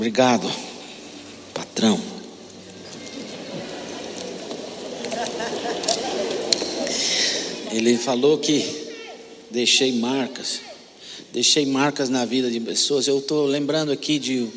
[0.00, 0.50] Obrigado,
[1.52, 2.00] patrão.
[7.70, 8.64] Ele falou que
[9.50, 10.62] deixei marcas,
[11.34, 13.06] deixei marcas na vida de pessoas.
[13.08, 14.50] Eu estou lembrando aqui de uh,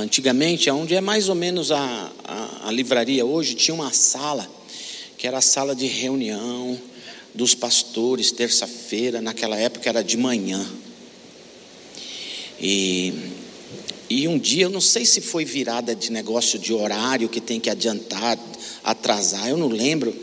[0.00, 4.50] antigamente, onde é mais ou menos a, a, a livraria hoje, tinha uma sala
[5.18, 6.80] que era a sala de reunião
[7.34, 10.66] dos pastores, terça-feira, naquela época era de manhã.
[12.58, 13.35] E,
[14.08, 17.58] e um dia, eu não sei se foi virada de negócio de horário que tem
[17.58, 18.38] que adiantar,
[18.84, 20.14] atrasar, eu não lembro.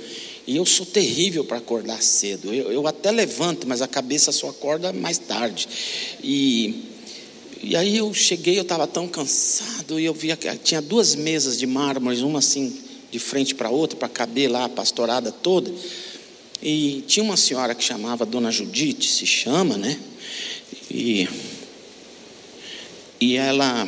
[0.45, 2.53] E eu sou terrível para acordar cedo.
[2.53, 5.67] Eu, eu, até levanto, mas a cabeça só acorda mais tarde.
[6.21, 6.83] E,
[7.61, 11.57] e aí eu cheguei, eu estava tão cansado, e eu via que tinha duas mesas
[11.57, 12.77] de mármore, uma assim
[13.11, 15.71] de frente para outra, para caber lá a pastorada toda.
[16.61, 19.99] E tinha uma senhora que chamava Dona Judite, se chama, né?
[20.89, 21.27] E,
[23.23, 23.87] e ela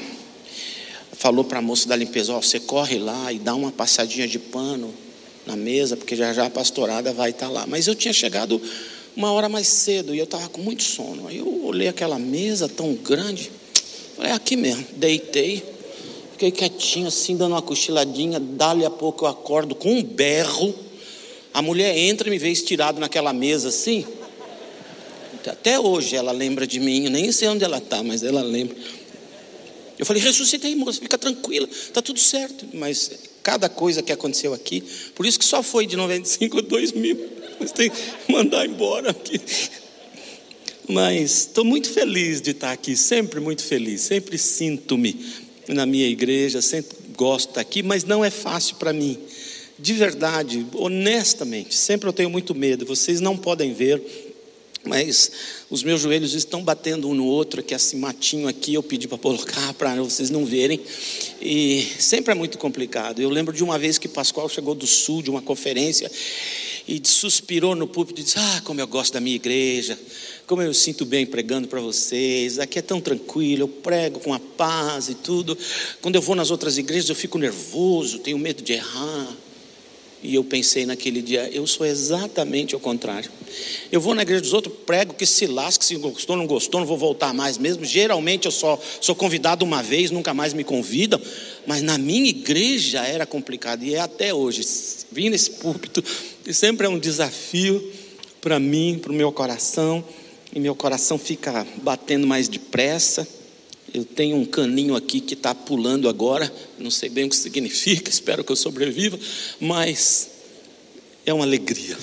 [1.11, 4.25] falou para a moça da limpeza: Ó, oh, você corre lá e dá uma passadinha
[4.25, 4.93] de pano
[5.45, 7.67] na mesa, porque já já a pastorada vai estar tá lá.
[7.67, 8.61] Mas eu tinha chegado
[9.13, 11.27] uma hora mais cedo e eu estava com muito sono.
[11.27, 13.51] Aí eu olhei aquela mesa tão grande,
[14.15, 14.85] falei: é aqui mesmo.
[14.95, 15.61] Deitei,
[16.31, 18.39] fiquei quietinho assim, dando uma cochiladinha.
[18.39, 20.73] Dali a pouco eu acordo com um berro.
[21.53, 24.05] A mulher entra e me vê estirado naquela mesa assim.
[25.45, 28.75] Até hoje ela lembra de mim, eu nem sei onde ela está, mas ela lembra.
[29.97, 32.67] Eu falei, ressuscitei, moça, fica tranquila, está tudo certo.
[32.73, 37.29] Mas cada coisa que aconteceu aqui, por isso que só foi de 95 a 2000.
[37.59, 39.39] Mas tem que mandar embora aqui.
[40.87, 45.19] Mas estou muito feliz de estar aqui, sempre muito feliz, sempre sinto-me
[45.67, 49.17] na minha igreja, sempre gosto de estar aqui, mas não é fácil para mim
[49.77, 54.01] de verdade, honestamente, sempre eu tenho muito medo, vocês não podem ver,
[54.85, 55.31] mas
[55.69, 59.17] os meus joelhos estão batendo um no outro, que esse matinho aqui eu pedi para
[59.17, 60.79] colocar para vocês não verem,
[61.41, 63.21] e sempre é muito complicado.
[63.21, 66.11] Eu lembro de uma vez que Pascoal chegou do sul de uma conferência
[66.87, 69.97] e suspirou no púlpito e disse: Ah, como eu gosto da minha igreja,
[70.45, 74.39] como eu sinto bem pregando para vocês, aqui é tão tranquilo, eu prego com a
[74.39, 75.57] paz e tudo.
[76.01, 79.44] Quando eu vou nas outras igrejas eu fico nervoso, tenho medo de errar.
[80.25, 83.29] E eu pensei naquele dia, eu sou exatamente o contrário.
[83.91, 86.87] Eu vou na igreja dos outros, prego que se lasque, se gostou, não gostou, não
[86.87, 87.85] vou voltar mais mesmo.
[87.85, 91.21] Geralmente eu só sou convidado uma vez, nunca mais me convidam.
[91.67, 94.65] Mas na minha igreja era complicado, e é até hoje.
[95.11, 96.03] Vim nesse púlpito,
[96.45, 97.93] e sempre é um desafio
[98.41, 100.03] para mim, para o meu coração,
[100.53, 103.27] e meu coração fica batendo mais depressa.
[103.95, 108.09] Eu tenho um caninho aqui que está pulando agora, não sei bem o que significa,
[108.11, 109.17] espero que eu sobreviva,
[109.57, 110.31] mas
[111.25, 111.97] é uma alegria,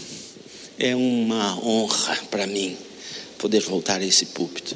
[0.78, 2.78] é uma honra para mim
[3.36, 4.74] poder voltar a esse púlpito.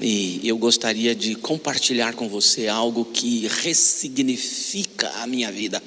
[0.00, 5.82] E eu gostaria de compartilhar com você algo que ressignifica a minha vida,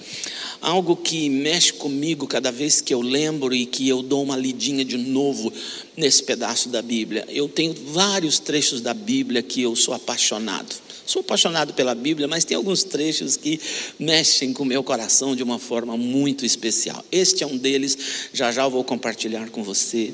[0.62, 4.86] algo que mexe comigo cada vez que eu lembro e que eu dou uma lidinha
[4.86, 5.52] de novo
[5.98, 7.26] nesse pedaço da Bíblia.
[7.30, 10.76] Eu tenho vários trechos da Bíblia que eu sou apaixonado.
[11.04, 13.60] Sou apaixonado pela Bíblia, mas tem alguns trechos que
[14.00, 17.04] mexem com o meu coração de uma forma muito especial.
[17.12, 17.98] Este é um deles,
[18.32, 20.14] já já eu vou compartilhar com você.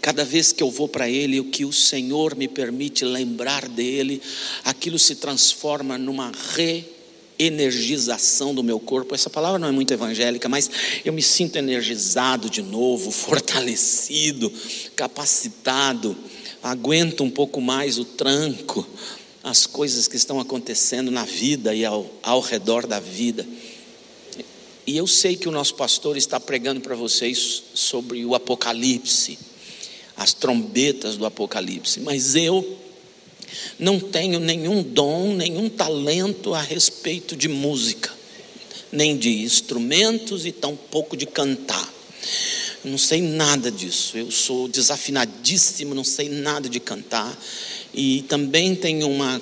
[0.00, 4.22] Cada vez que eu vou para Ele, o que o Senhor me permite lembrar dele,
[4.64, 6.30] aquilo se transforma numa
[7.38, 9.14] reenergização do meu corpo.
[9.14, 10.70] Essa palavra não é muito evangélica, mas
[11.04, 14.52] eu me sinto energizado de novo, fortalecido,
[14.96, 16.16] capacitado,
[16.62, 18.86] aguento um pouco mais o tranco,
[19.42, 23.46] as coisas que estão acontecendo na vida e ao, ao redor da vida.
[24.86, 29.38] E eu sei que o nosso pastor está pregando para vocês sobre o Apocalipse
[30.18, 32.76] as trombetas do Apocalipse, mas eu
[33.78, 38.10] não tenho nenhum dom, nenhum talento a respeito de música,
[38.90, 41.94] nem de instrumentos e tampouco de cantar.
[42.84, 47.36] Não sei nada disso, eu sou desafinadíssimo, não sei nada de cantar,
[47.92, 49.40] e também tenho uma,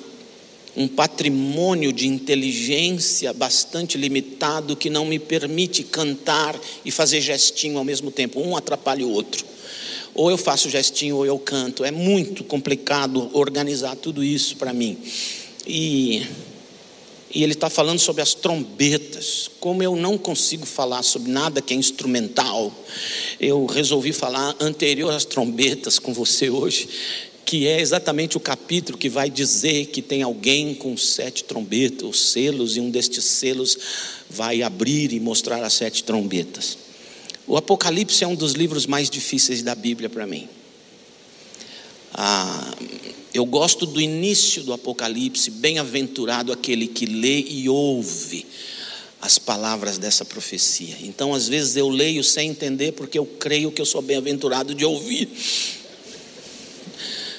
[0.75, 7.83] um patrimônio de inteligência bastante limitado que não me permite cantar e fazer gestinho ao
[7.83, 9.56] mesmo tempo, um atrapalha o outro.
[10.17, 11.85] Ou eu faço gestinho ou eu canto.
[11.85, 14.97] É muito complicado organizar tudo isso para mim.
[15.65, 16.25] E,
[17.33, 19.49] e ele está falando sobre as trombetas.
[19.59, 22.73] Como eu não consigo falar sobre nada que é instrumental,
[23.39, 26.89] eu resolvi falar anterior às trombetas com você hoje
[27.47, 32.31] que é exatamente o capítulo que vai dizer que tem alguém com sete trombetas, os
[32.31, 33.77] selos, e um destes selos
[34.29, 36.77] vai abrir e mostrar as sete trombetas.
[37.47, 40.49] O Apocalipse é um dos livros mais difíceis da Bíblia para mim.
[42.13, 42.75] Ah,
[43.33, 48.45] Eu gosto do início do Apocalipse, bem-aventurado aquele que lê e ouve
[49.21, 50.95] as palavras dessa profecia.
[51.03, 54.83] Então, às vezes eu leio sem entender, porque eu creio que eu sou bem-aventurado de
[54.83, 55.29] ouvir.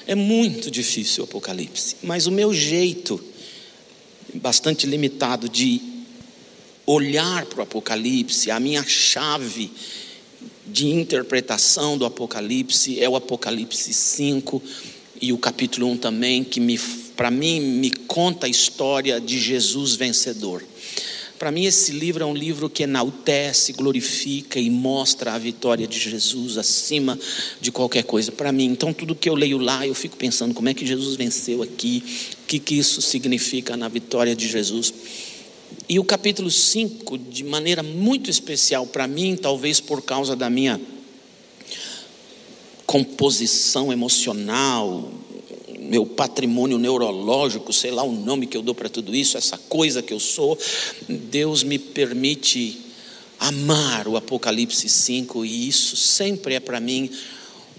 [0.07, 3.23] É muito difícil o Apocalipse, mas o meu jeito,
[4.35, 5.83] bastante limitado, de
[6.89, 9.71] olhar para o Apocalipse, a minha chave
[10.67, 14.63] de interpretação do Apocalipse é o Apocalipse 5
[15.21, 16.61] e o capítulo 1 também, que
[17.15, 20.65] para mim me conta a história de Jesus vencedor.
[21.39, 25.99] Para mim, esse livro é um livro que enaltece, glorifica e mostra a vitória de
[25.99, 27.19] Jesus acima
[27.61, 28.33] de qualquer coisa.
[28.33, 31.17] Para mim, então, tudo que eu leio lá, eu fico pensando como é que Jesus
[31.17, 32.03] venceu aqui,
[32.43, 34.93] o que, que isso significa na vitória de Jesus.
[35.89, 40.79] E o capítulo 5, de maneira muito especial para mim, talvez por causa da minha
[42.85, 45.11] composição emocional,
[45.79, 50.03] meu patrimônio neurológico, sei lá o nome que eu dou para tudo isso, essa coisa
[50.03, 50.59] que eu sou,
[51.09, 52.79] Deus me permite
[53.41, 57.11] amar o Apocalipse 5 e isso sempre é para mim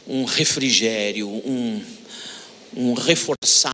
[0.07, 1.79] um refrigério, um,
[2.75, 3.73] um reforçar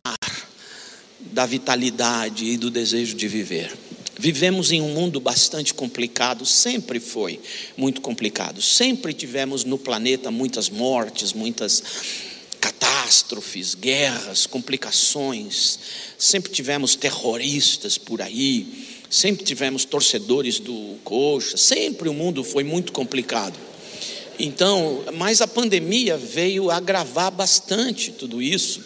[1.32, 3.85] da vitalidade e do desejo de viver.
[4.18, 7.38] Vivemos em um mundo bastante complicado, sempre foi
[7.76, 8.62] muito complicado.
[8.62, 11.82] Sempre tivemos no planeta muitas mortes, muitas
[12.58, 15.78] catástrofes, guerras, complicações.
[16.18, 22.92] Sempre tivemos terroristas por aí, sempre tivemos torcedores do coxa, sempre o mundo foi muito
[22.92, 23.56] complicado.
[24.38, 28.84] Então, mas a pandemia veio agravar bastante tudo isso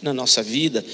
[0.00, 0.84] na nossa vida,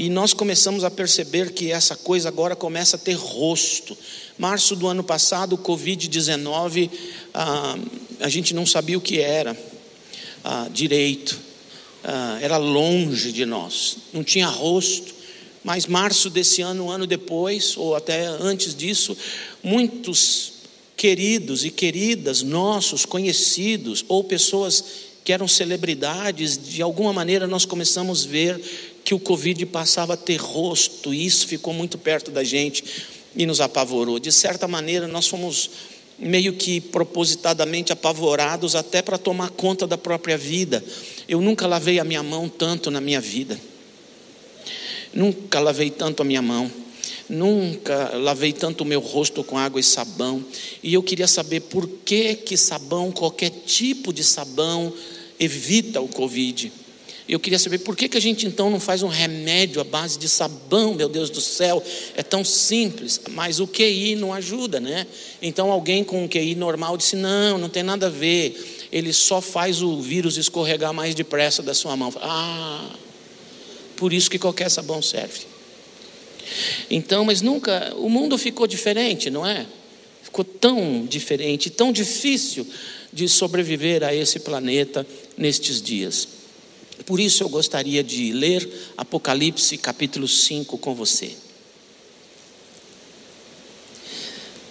[0.00, 3.94] e nós começamos a perceber que essa coisa agora começa a ter rosto.
[4.38, 6.90] Março do ano passado, o Covid-19,
[7.34, 7.76] ah,
[8.18, 9.54] a gente não sabia o que era
[10.42, 11.38] ah, direito
[12.02, 15.14] ah, era longe de nós, não tinha rosto.
[15.62, 19.14] Mas março desse ano, um ano depois, ou até antes disso,
[19.62, 20.54] muitos
[20.96, 24.82] queridos e queridas nossos, conhecidos, ou pessoas
[25.22, 30.16] que eram celebridades, de alguma maneira nós começamos a ver que o Covid passava a
[30.16, 32.84] ter rosto, e isso ficou muito perto da gente
[33.34, 34.18] e nos apavorou.
[34.18, 35.70] De certa maneira, nós fomos
[36.18, 40.84] meio que propositadamente apavorados até para tomar conta da própria vida.
[41.26, 43.58] Eu nunca lavei a minha mão tanto na minha vida.
[45.14, 46.70] Nunca lavei tanto a minha mão.
[47.28, 50.44] Nunca lavei tanto o meu rosto com água e sabão.
[50.82, 54.92] E eu queria saber por que que sabão, qualquer tipo de sabão,
[55.38, 56.70] evita o Covid.
[57.30, 60.18] Eu queria saber por que, que a gente então não faz um remédio à base
[60.18, 61.80] de sabão, meu Deus do céu,
[62.16, 65.06] é tão simples, mas o QI não ajuda, né?
[65.40, 69.40] Então alguém com um QI normal disse: não, não tem nada a ver, ele só
[69.40, 72.12] faz o vírus escorregar mais depressa da sua mão.
[72.16, 72.96] Ah,
[73.94, 75.46] por isso que qualquer sabão serve.
[76.90, 79.66] Então, mas nunca, o mundo ficou diferente, não é?
[80.24, 82.66] Ficou tão diferente, tão difícil
[83.12, 85.06] de sobreviver a esse planeta
[85.38, 86.39] nestes dias.
[87.10, 91.34] Por isso eu gostaria de ler Apocalipse capítulo 5 com você.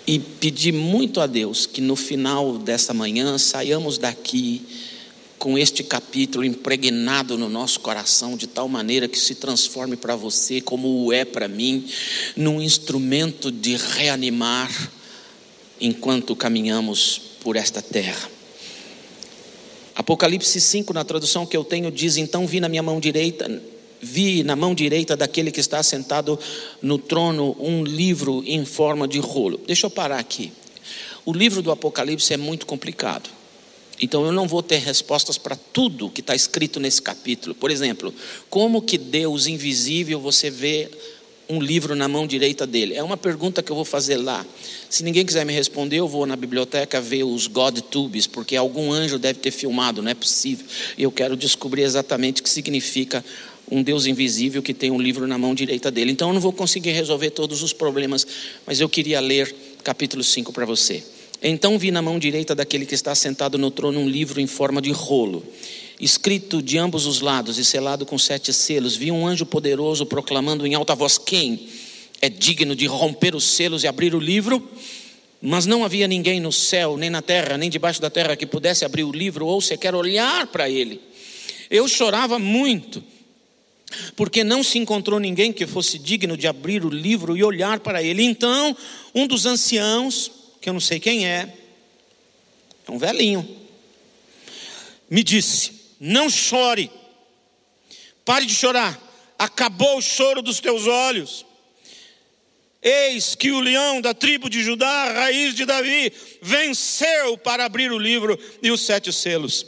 [0.08, 4.62] E pedir muito a Deus que no final dessa manhã saiamos daqui
[5.38, 10.62] com este capítulo impregnado no nosso coração, de tal maneira que se transforme para você,
[10.62, 11.86] como o é para mim,
[12.38, 14.72] num instrumento de reanimar
[15.82, 18.39] enquanto caminhamos por esta terra.
[20.00, 23.62] Apocalipse 5, na tradução que eu tenho, diz: Então vi na minha mão direita,
[24.02, 26.40] vi na mão direita daquele que está sentado
[26.82, 29.60] no trono um livro em forma de rolo.
[29.68, 30.54] Deixa eu parar aqui.
[31.26, 33.30] O livro do Apocalipse é muito complicado.
[34.00, 37.54] Então eu não vou ter respostas para tudo que está escrito nesse capítulo.
[37.54, 38.14] Por exemplo,
[38.50, 40.90] como que Deus invisível você vê
[41.50, 42.94] um livro na mão direita dele?
[42.94, 44.46] É uma pergunta que eu vou fazer lá.
[44.88, 49.18] Se ninguém quiser me responder, eu vou na biblioteca ver os GodTubes, porque algum anjo
[49.18, 50.66] deve ter filmado, não é possível.
[50.98, 53.26] Eu quero descobrir exatamente o que significa
[53.72, 56.12] um Deus invisível que tem um livro na mão direita dele.
[56.12, 58.26] Então eu não vou conseguir resolver todos os problemas,
[58.66, 59.54] mas eu queria ler
[59.84, 61.04] capítulo 5 para você.
[61.42, 64.82] Então vi na mão direita daquele que está sentado no trono um livro em forma
[64.82, 65.44] de rolo
[66.00, 70.66] escrito de ambos os lados e selado com sete selos, vi um anjo poderoso proclamando
[70.66, 71.68] em alta voz: Quem
[72.22, 74.66] é digno de romper os selos e abrir o livro?
[75.42, 78.84] Mas não havia ninguém no céu, nem na terra, nem debaixo da terra que pudesse
[78.84, 81.02] abrir o livro ou sequer olhar para ele.
[81.70, 83.02] Eu chorava muito,
[84.16, 88.04] porque não se encontrou ninguém que fosse digno de abrir o livro e olhar para
[88.04, 88.24] ele.
[88.24, 88.76] Então,
[89.16, 91.54] um dos anciãos, que eu não sei quem é,
[92.86, 93.48] é um velhinho,
[95.10, 96.92] me disse: não chore,
[98.30, 98.96] Pare de chorar.
[99.40, 101.44] Acabou o choro dos teus olhos.
[102.80, 107.98] Eis que o leão da tribo de Judá, raiz de Davi, venceu para abrir o
[107.98, 109.66] livro e os sete selos.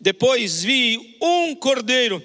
[0.00, 2.20] Depois vi um cordeiro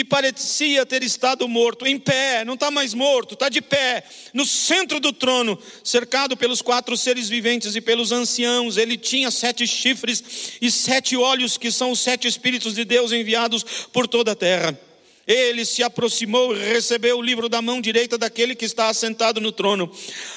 [0.00, 4.02] que parecia ter estado morto, em pé, não está mais morto, está de pé,
[4.32, 8.78] no centro do trono, cercado pelos quatro seres viventes e pelos anciãos.
[8.78, 13.62] Ele tinha sete chifres e sete olhos, que são os sete Espíritos de Deus enviados
[13.92, 14.78] por toda a terra.
[15.26, 19.52] Ele se aproximou e recebeu o livro da mão direita daquele que está assentado no
[19.52, 19.92] trono.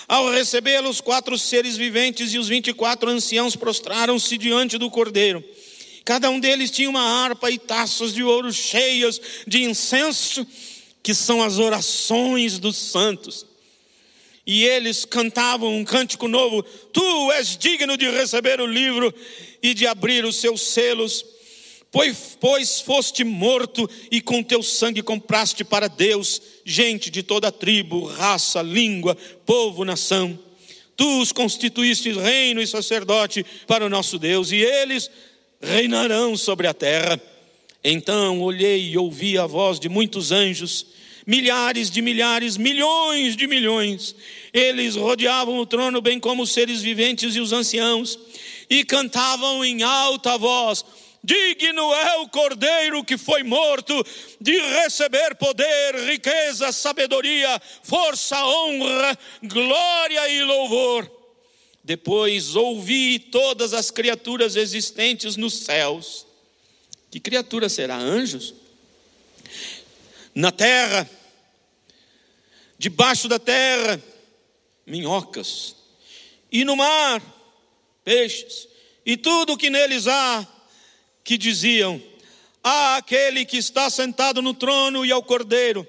[0.10, 4.89] Ao recebê-lo, os quatro seres viventes e os vinte e quatro anciãos prostraram-se diante do
[4.89, 5.41] cordeiro.
[6.05, 10.45] Cada um deles tinha uma harpa e taças de ouro cheias de incenso,
[11.01, 13.45] que são as orações dos santos.
[14.45, 19.13] E eles cantavam um cântico novo: Tu és digno de receber o livro
[19.62, 21.25] e de abrir os seus selos
[21.93, 28.05] Pois, pois foste morto e com teu sangue compraste para Deus gente de toda tribo,
[28.05, 30.38] raça, língua, povo, nação.
[30.98, 35.07] Tu os constituíste reino e sacerdote para o nosso Deus, e eles
[35.63, 37.20] reinarão sobre a terra.
[37.84, 40.86] Então olhei e ouvi a voz de muitos anjos,
[41.25, 44.15] milhares de milhares, milhões de milhões.
[44.53, 48.20] Eles rodeavam o trono, bem como os seres viventes e os anciãos,
[48.70, 50.86] e cantavam em alta voz:
[51.24, 54.05] Digno é o cordeiro que foi morto
[54.39, 61.23] de receber poder, riqueza, sabedoria, força, honra, glória e louvor.
[61.84, 66.25] Depois ouvi todas as criaturas existentes nos céus.
[67.12, 67.98] Que criatura será?
[67.98, 68.54] Anjos?
[70.34, 71.10] Na terra,
[72.78, 74.02] debaixo da terra,
[74.86, 75.75] minhocas,
[76.52, 77.22] e no mar,
[78.04, 78.68] peixes,
[79.06, 80.48] e tudo que neles há
[81.24, 82.02] que diziam:
[82.63, 85.88] A aquele que está sentado no trono e ao cordeiro,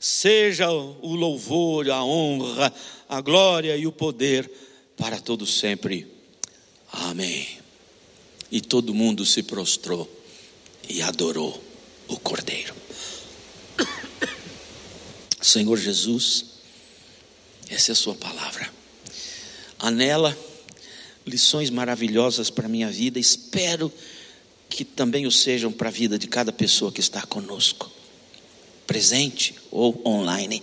[0.00, 2.72] seja o louvor, a honra,
[3.08, 4.50] a glória e o poder
[4.96, 6.06] para todos sempre.
[6.90, 7.58] Amém.
[8.50, 10.08] E todo mundo se prostrou
[10.88, 11.62] e adorou
[12.08, 12.74] o cordeiro.
[15.40, 16.44] Senhor Jesus,
[17.68, 18.70] essa é a Sua palavra.
[19.78, 20.36] Anela
[21.26, 23.18] lições maravilhosas para a minha vida.
[23.18, 23.92] Espero
[24.68, 27.90] que também o sejam para a vida de cada pessoa que está conosco,
[28.88, 30.62] presente ou online.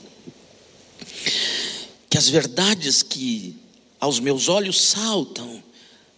[2.09, 3.55] Que as verdades que
[3.99, 5.63] aos meus olhos saltam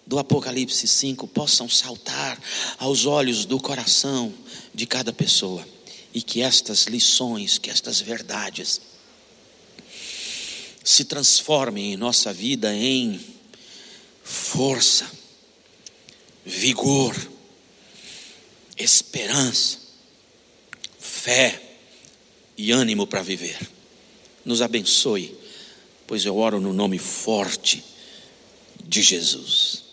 [0.05, 2.41] do Apocalipse 5 possam saltar
[2.79, 4.33] aos olhos do coração
[4.73, 5.67] de cada pessoa
[6.13, 8.79] e que estas lições, que estas verdades
[10.83, 13.19] se transformem em nossa vida em
[14.23, 15.11] força,
[16.45, 17.13] vigor,
[18.77, 19.79] esperança,
[20.97, 21.66] fé
[22.57, 23.57] e ânimo para viver.
[24.43, 25.37] Nos abençoe,
[26.07, 27.83] pois eu oro no nome forte
[28.83, 29.83] de Jesus.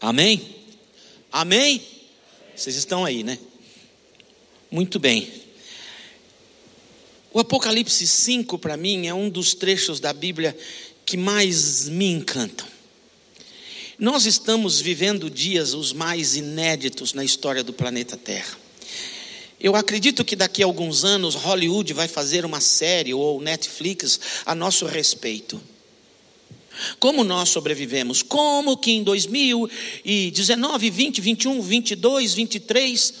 [0.00, 0.56] Amém?
[1.30, 1.82] Amém?
[2.56, 3.38] Vocês estão aí, né?
[4.70, 5.30] Muito bem.
[7.32, 10.56] O Apocalipse 5, para mim, é um dos trechos da Bíblia
[11.04, 12.66] que mais me encantam.
[13.98, 18.59] Nós estamos vivendo dias os mais inéditos na história do planeta Terra.
[19.60, 24.54] Eu acredito que daqui a alguns anos Hollywood vai fazer uma série ou Netflix a
[24.54, 25.60] nosso respeito.
[26.98, 28.22] Como nós sobrevivemos?
[28.22, 33.14] Como que em 2019, 20, 21, 22, 23,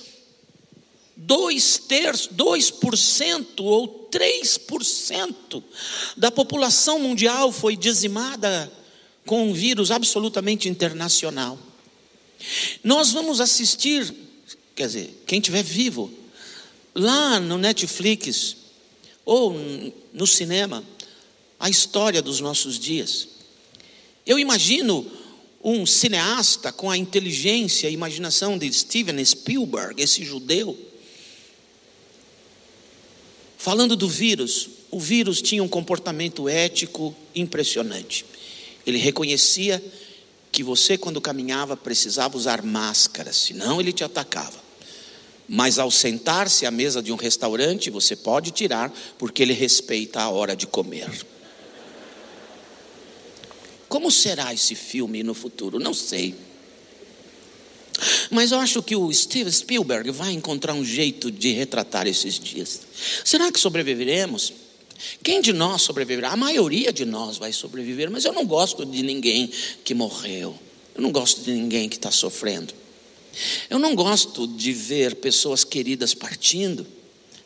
[1.14, 5.62] dois terços, 2% ou 3%
[6.16, 8.72] da população mundial foi dizimada
[9.26, 11.58] com um vírus absolutamente internacional.
[12.82, 14.10] Nós vamos assistir,
[14.74, 16.10] quer dizer, quem estiver vivo,
[16.94, 18.56] lá no Netflix
[19.24, 19.54] ou
[20.12, 20.84] no cinema,
[21.58, 23.28] a história dos nossos dias.
[24.26, 25.06] Eu imagino
[25.62, 30.76] um cineasta com a inteligência e imaginação de Steven Spielberg, esse judeu,
[33.58, 34.68] falando do vírus.
[34.90, 38.24] O vírus tinha um comportamento ético impressionante.
[38.86, 39.82] Ele reconhecia
[40.50, 44.69] que você, quando caminhava, precisava usar máscara, senão ele te atacava.
[45.52, 48.88] Mas ao sentar-se à mesa de um restaurante, você pode tirar,
[49.18, 51.10] porque ele respeita a hora de comer.
[53.88, 55.80] Como será esse filme no futuro?
[55.80, 56.36] Não sei.
[58.30, 62.82] Mas eu acho que o Steven Spielberg vai encontrar um jeito de retratar esses dias.
[63.24, 64.52] Será que sobreviveremos?
[65.20, 66.30] Quem de nós sobreviverá?
[66.30, 69.50] A maioria de nós vai sobreviver, mas eu não gosto de ninguém
[69.82, 70.56] que morreu.
[70.94, 72.79] Eu não gosto de ninguém que está sofrendo.
[73.68, 76.86] Eu não gosto de ver pessoas queridas partindo.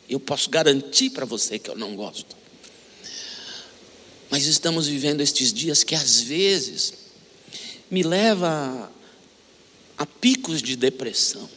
[0.09, 2.35] Eu posso garantir para você que eu não gosto.
[4.29, 6.93] Mas estamos vivendo estes dias que às vezes
[7.89, 8.91] me leva
[9.97, 11.49] a picos de depressão.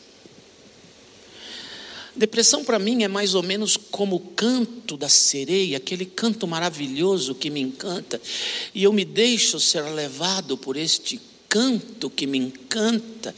[2.15, 7.33] Depressão para mim é mais ou menos como o canto da sereia, aquele canto maravilhoso
[7.33, 8.21] que me encanta,
[8.75, 13.35] e eu me deixo ser levado por este canto que me encanta,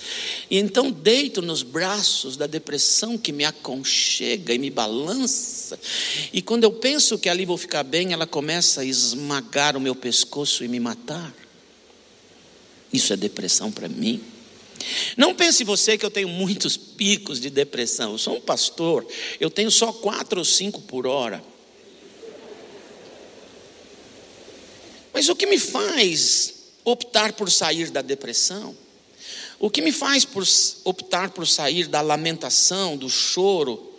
[0.51, 5.79] e então deito nos braços da depressão que me aconchega e me balança,
[6.33, 9.95] e quando eu penso que ali vou ficar bem, ela começa a esmagar o meu
[9.95, 11.35] pescoço e me matar.
[12.93, 14.21] Isso é depressão para mim.
[15.17, 18.13] Não pense você que eu tenho muitos picos de depressão.
[18.13, 19.07] Eu sou um pastor,
[19.39, 21.43] eu tenho só quatro ou cinco por hora.
[25.13, 28.77] Mas o que me faz optar por sair da depressão?
[29.59, 30.45] O que me faz por
[30.85, 33.91] optar por sair da lamentação, do choro,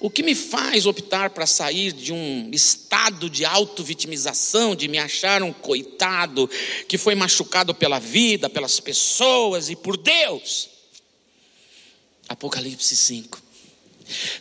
[0.00, 5.42] o que me faz optar para sair de um estado de auto-vitimização, de me achar
[5.42, 6.48] um coitado
[6.88, 10.70] que foi machucado pela vida, pelas pessoas e por Deus?
[12.26, 13.42] Apocalipse 5.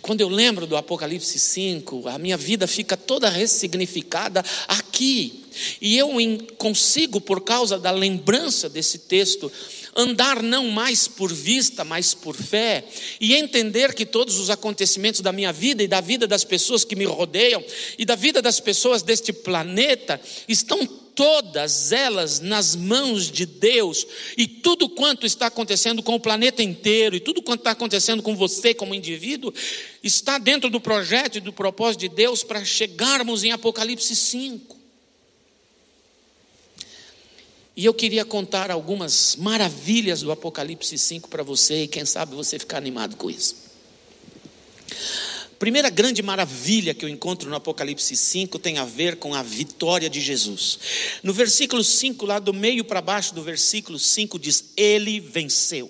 [0.01, 5.45] Quando eu lembro do Apocalipse 5, a minha vida fica toda ressignificada aqui.
[5.81, 6.09] E eu
[6.57, 9.51] consigo, por causa da lembrança desse texto,
[9.95, 12.85] andar não mais por vista, mas por fé,
[13.19, 16.95] e entender que todos os acontecimentos da minha vida e da vida das pessoas que
[16.95, 17.63] me rodeiam
[17.97, 20.87] e da vida das pessoas deste planeta estão
[21.19, 27.13] todas elas nas mãos de Deus, e tudo quanto está acontecendo com o planeta inteiro,
[27.13, 29.53] e tudo quanto está acontecendo com você como indivíduo,
[30.01, 34.78] está dentro do projeto e do propósito de Deus para chegarmos em Apocalipse 5.
[37.79, 42.59] E eu queria contar algumas maravilhas do Apocalipse 5 para você, e quem sabe você
[42.59, 43.55] ficar animado com isso.
[45.57, 50.09] Primeira grande maravilha que eu encontro no Apocalipse 5 tem a ver com a vitória
[50.09, 50.77] de Jesus.
[51.23, 55.89] No versículo 5, lá do meio para baixo do versículo 5, diz: Ele venceu.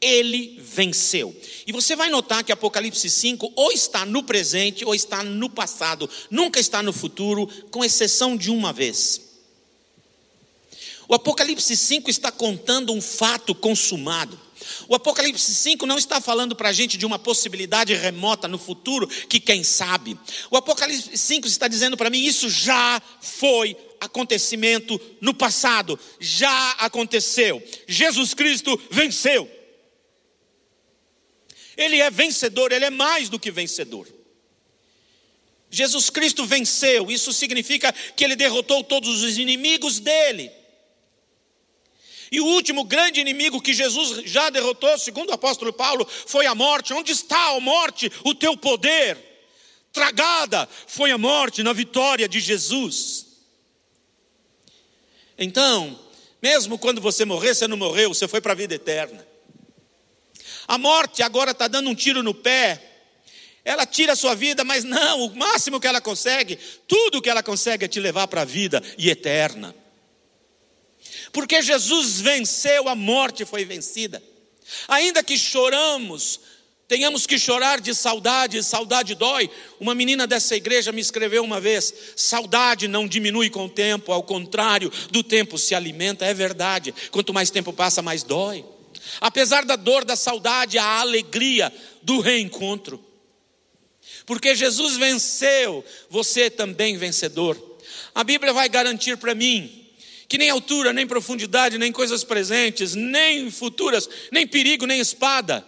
[0.00, 1.36] Ele venceu.
[1.66, 6.08] E você vai notar que Apocalipse 5 ou está no presente ou está no passado,
[6.30, 9.23] nunca está no futuro, com exceção de uma vez.
[11.08, 14.40] O Apocalipse 5 está contando um fato consumado.
[14.88, 19.06] O Apocalipse 5 não está falando para a gente de uma possibilidade remota no futuro,
[19.06, 20.18] que quem sabe.
[20.50, 27.62] O Apocalipse 5 está dizendo para mim: isso já foi acontecimento no passado, já aconteceu.
[27.86, 29.50] Jesus Cristo venceu.
[31.76, 34.06] Ele é vencedor, ele é mais do que vencedor.
[35.70, 40.52] Jesus Cristo venceu, isso significa que ele derrotou todos os inimigos dele.
[42.34, 46.54] E o último grande inimigo que Jesus já derrotou, segundo o apóstolo Paulo, foi a
[46.54, 46.92] morte.
[46.92, 49.16] Onde está a morte, o teu poder?
[49.92, 53.26] Tragada foi a morte na vitória de Jesus.
[55.38, 55.96] Então,
[56.42, 59.24] mesmo quando você morrer, você não morreu, você foi para a vida eterna.
[60.66, 62.82] A morte agora está dando um tiro no pé.
[63.64, 67.44] Ela tira a sua vida, mas não, o máximo que ela consegue, tudo que ela
[67.44, 69.72] consegue é te levar para a vida e eterna
[71.34, 74.22] porque Jesus venceu, a morte foi vencida.
[74.86, 76.38] Ainda que choramos,
[76.86, 79.50] tenhamos que chorar de saudade, saudade dói.
[79.80, 84.22] Uma menina dessa igreja me escreveu uma vez: saudade não diminui com o tempo, ao
[84.22, 86.94] contrário, do tempo se alimenta, é verdade.
[87.10, 88.64] Quanto mais tempo passa, mais dói.
[89.20, 93.04] Apesar da dor da saudade, a alegria do reencontro.
[94.24, 97.60] Porque Jesus venceu, você também vencedor.
[98.14, 99.83] A Bíblia vai garantir para mim
[100.34, 105.64] que nem altura, nem profundidade, nem coisas presentes, nem futuras, nem perigo, nem espada,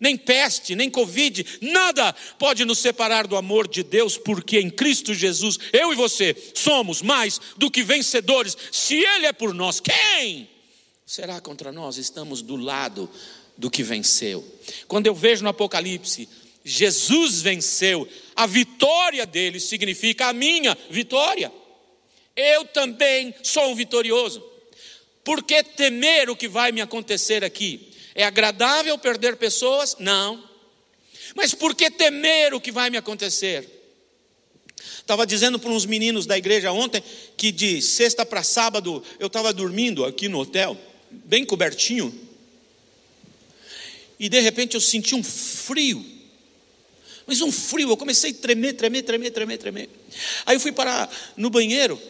[0.00, 5.12] nem peste, nem Covid, nada pode nos separar do amor de Deus, porque em Cristo
[5.12, 8.56] Jesus, eu e você somos mais do que vencedores.
[8.72, 10.48] Se Ele é por nós, quem
[11.04, 11.98] será contra nós?
[11.98, 13.10] Estamos do lado
[13.58, 14.42] do que venceu.
[14.88, 16.26] Quando eu vejo no Apocalipse,
[16.64, 21.52] Jesus venceu, a vitória dele significa a minha vitória
[22.36, 24.44] eu também sou um vitorioso.
[25.24, 27.90] Por que temer o que vai me acontecer aqui?
[28.14, 29.96] É agradável perder pessoas?
[29.98, 30.48] Não.
[31.34, 33.68] Mas por que temer o que vai me acontecer?
[34.98, 37.02] Estava dizendo para uns meninos da igreja ontem
[37.36, 40.76] que de sexta para sábado eu estava dormindo aqui no hotel,
[41.10, 42.12] bem cobertinho,
[44.18, 46.04] e de repente eu senti um frio,
[47.26, 49.90] mas um frio, eu comecei a tremer, tremer, tremer, tremer, tremer.
[50.44, 52.00] Aí eu fui parar no banheiro,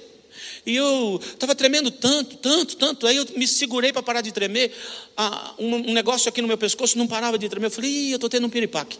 [0.66, 3.06] E eu estava tremendo tanto, tanto, tanto.
[3.06, 4.72] Aí eu me segurei para parar de tremer.
[5.16, 7.68] Ah, um, um, negócio aqui no meu pescoço não parava de tremer.
[7.68, 8.98] Eu falei, Ih, eu estou tendo um piripaque.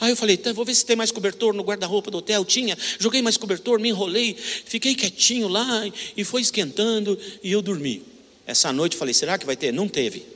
[0.00, 2.44] Aí eu falei, tá, vou ver se tem mais cobertor no guarda-roupa do hotel.
[2.44, 5.84] Tinha, joguei mais cobertor, me enrolei, fiquei quietinho lá
[6.16, 8.02] e foi esquentando e eu dormi.
[8.44, 9.72] Essa noite falei, será que vai ter?
[9.72, 10.26] Não teve.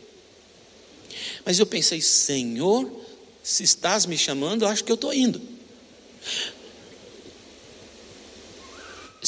[1.45, 2.89] Mas eu pensei, Senhor,
[3.43, 5.41] se estás me chamando, eu acho que eu estou indo.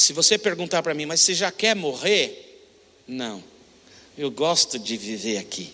[0.01, 2.59] Se você perguntar para mim, mas você já quer morrer?
[3.07, 3.43] Não,
[4.17, 5.71] eu gosto de viver aqui.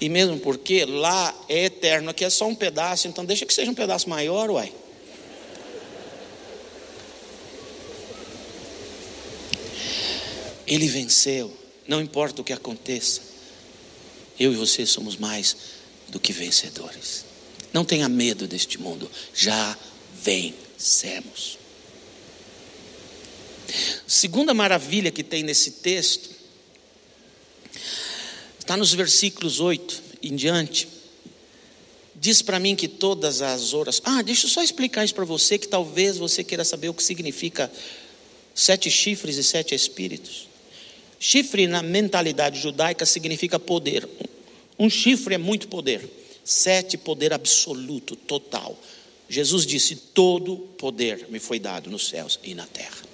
[0.00, 3.70] E mesmo porque lá é eterno, aqui é só um pedaço, então deixa que seja
[3.70, 4.72] um pedaço maior, uai.
[10.66, 11.54] Ele venceu,
[11.86, 13.20] não importa o que aconteça.
[14.40, 15.54] Eu e você somos mais
[16.08, 17.26] do que vencedores.
[17.74, 19.76] Não tenha medo deste mundo, já
[20.78, 21.58] vencemos.
[24.06, 26.38] Segunda maravilha que tem nesse texto
[28.68, 30.86] Está nos versículos 8 em diante.
[32.14, 34.02] Diz para mim que todas as horas.
[34.04, 37.02] Ah, deixa eu só explicar isso para você, que talvez você queira saber o que
[37.02, 37.72] significa
[38.54, 40.50] sete chifres e sete espíritos.
[41.18, 44.06] Chifre na mentalidade judaica significa poder.
[44.78, 46.06] Um chifre é muito poder.
[46.44, 48.78] Sete, poder absoluto, total.
[49.28, 53.08] Jesus disse: Todo poder me foi dado nos céus e na terra.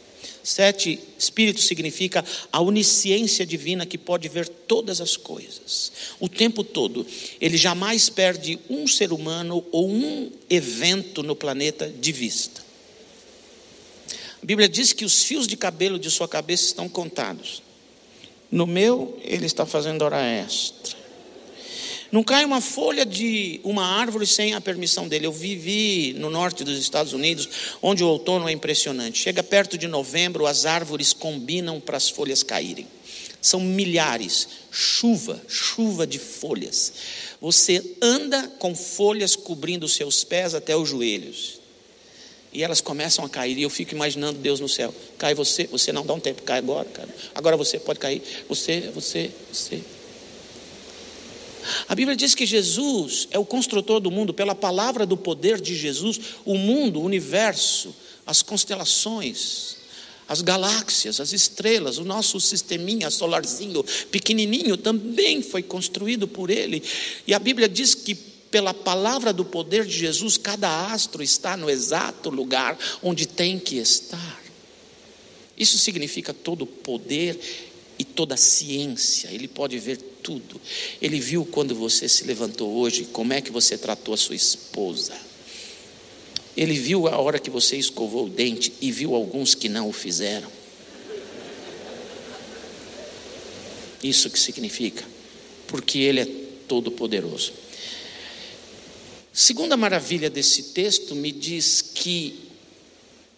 [0.45, 2.23] Sete espíritos significa
[2.53, 7.07] a onisciência divina que pode ver todas as coisas, o tempo todo.
[7.41, 12.63] Ele jamais perde um ser humano ou um evento no planeta de vista.
[14.43, 17.63] A Bíblia diz que os fios de cabelo de sua cabeça estão contados.
[18.51, 21.04] No meu, ele está fazendo hora extra.
[22.15, 25.27] Não cai uma folha de uma árvore sem a permissão dele.
[25.27, 27.49] Eu vivi no norte dos Estados Unidos,
[27.83, 29.19] onde o outono é impressionante.
[29.19, 32.87] Chega perto de novembro, as árvores combinam para as folhas caírem.
[33.43, 36.93] São milhares, chuva, chuva de folhas.
[37.41, 41.59] Você anda com folhas cobrindo os seus pés até os joelhos.
[42.53, 44.95] E elas começam a cair, e eu fico imaginando Deus no céu.
[45.19, 47.09] Cai você, você não dá um tempo, cai agora, cara.
[47.35, 48.23] Agora você pode cair.
[48.49, 49.83] Você, você, você.
[51.89, 55.75] A Bíblia diz que Jesus é o construtor do mundo, pela palavra do poder de
[55.75, 57.95] Jesus, o mundo, o universo,
[58.27, 59.77] as constelações,
[60.27, 66.83] as galáxias, as estrelas, o nosso sisteminha solarzinho pequenininho também foi construído por ele.
[67.27, 71.69] E a Bíblia diz que pela palavra do poder de Jesus, cada astro está no
[71.69, 74.43] exato lugar onde tem que estar.
[75.59, 77.37] Isso significa todo o poder
[77.99, 80.61] e toda a ciência, ele pode ver tudo.
[81.01, 85.15] Ele viu quando você se levantou hoje, como é que você tratou a sua esposa.
[86.57, 89.93] Ele viu a hora que você escovou o dente e viu alguns que não o
[89.93, 90.51] fizeram.
[94.03, 95.05] Isso que significa,
[95.67, 96.29] porque Ele é
[96.69, 97.53] todo poderoso.
[99.33, 102.39] Segunda maravilha desse texto me diz que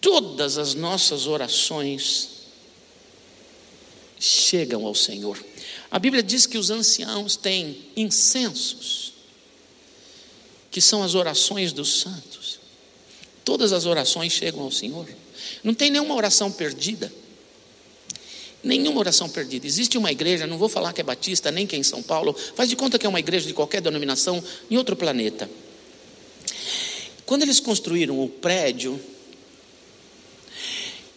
[0.00, 2.35] todas as nossas orações
[4.18, 5.42] chegam ao Senhor.
[5.90, 9.12] A Bíblia diz que os anciãos têm incensos,
[10.70, 12.58] que são as orações dos santos.
[13.44, 15.08] Todas as orações chegam ao Senhor.
[15.62, 17.12] Não tem nenhuma oração perdida.
[18.62, 19.66] Nenhuma oração perdida.
[19.66, 22.34] Existe uma igreja, não vou falar que é batista, nem que é em São Paulo,
[22.56, 25.48] faz de conta que é uma igreja de qualquer denominação em outro planeta.
[27.24, 29.00] Quando eles construíram o prédio,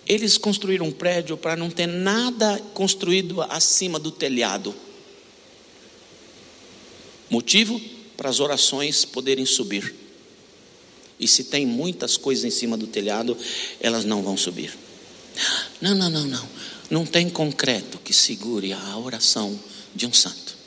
[0.09, 4.73] eles construíram um prédio para não ter nada construído acima do telhado.
[7.29, 7.79] Motivo?
[8.17, 9.93] Para as orações poderem subir.
[11.19, 13.37] E se tem muitas coisas em cima do telhado,
[13.79, 14.75] elas não vão subir.
[15.79, 16.49] Não, não, não, não.
[16.89, 19.57] Não tem concreto que segure a oração
[19.93, 20.57] de um santo.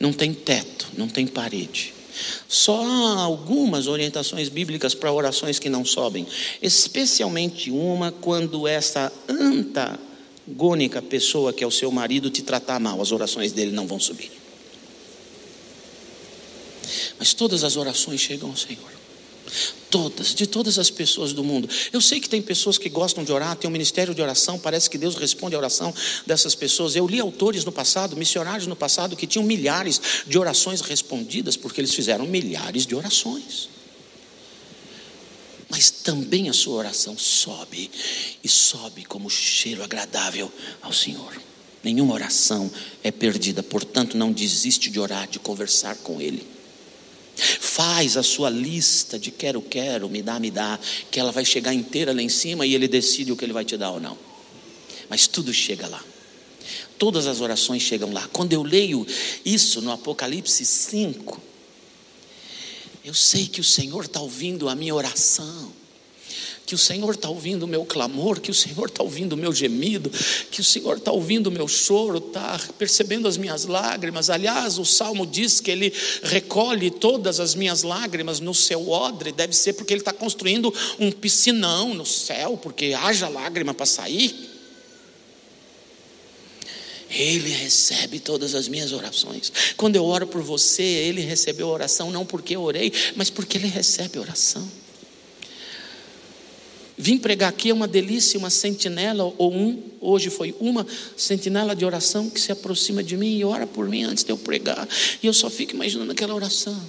[0.00, 1.93] Não tem teto, não tem parede.
[2.48, 6.26] Só há algumas orientações bíblicas para orações que não sobem,
[6.62, 13.12] especialmente uma quando essa antagônica pessoa que é o seu marido te tratar mal, as
[13.12, 14.30] orações dele não vão subir.
[17.18, 19.03] Mas todas as orações chegam ao Senhor.
[19.90, 21.68] Todas, de todas as pessoas do mundo.
[21.92, 24.90] Eu sei que tem pessoas que gostam de orar, tem um ministério de oração, parece
[24.90, 25.94] que Deus responde a oração
[26.26, 26.96] dessas pessoas.
[26.96, 31.80] Eu li autores no passado, missionários no passado, que tinham milhares de orações respondidas, porque
[31.80, 33.68] eles fizeram milhares de orações.
[35.68, 37.90] Mas também a sua oração sobe,
[38.42, 40.50] e sobe como cheiro agradável
[40.82, 41.40] ao Senhor.
[41.84, 42.70] Nenhuma oração
[43.02, 46.53] é perdida, portanto, não desiste de orar, de conversar com Ele.
[47.36, 50.78] Faz a sua lista de quero, quero, me dá, me dá,
[51.10, 53.64] que ela vai chegar inteira lá em cima e ele decide o que ele vai
[53.64, 54.16] te dar ou não.
[55.08, 56.02] Mas tudo chega lá.
[56.98, 58.28] Todas as orações chegam lá.
[58.32, 59.06] Quando eu leio
[59.44, 61.40] isso no Apocalipse 5,
[63.04, 65.83] eu sei que o Senhor está ouvindo a minha oração
[66.66, 69.52] que o Senhor está ouvindo o meu clamor, que o Senhor está ouvindo o meu
[69.52, 70.10] gemido,
[70.50, 74.30] que o Senhor está ouvindo o meu choro, está percebendo as minhas lágrimas.
[74.30, 79.54] Aliás, o salmo diz que ele recolhe todas as minhas lágrimas no seu odre, deve
[79.54, 84.52] ser porque ele está construindo um piscinão no céu, porque haja lágrima para sair.
[87.10, 89.52] Ele recebe todas as minhas orações.
[89.76, 93.56] Quando eu oro por você, Ele recebeu a oração, não porque eu orei, mas porque
[93.56, 94.68] Ele recebe a oração.
[96.96, 101.84] Vim pregar aqui é uma delícia, uma sentinela ou um, hoje foi uma sentinela de
[101.84, 104.88] oração que se aproxima de mim e ora por mim antes de eu pregar.
[105.20, 106.80] E eu só fico imaginando aquela oração,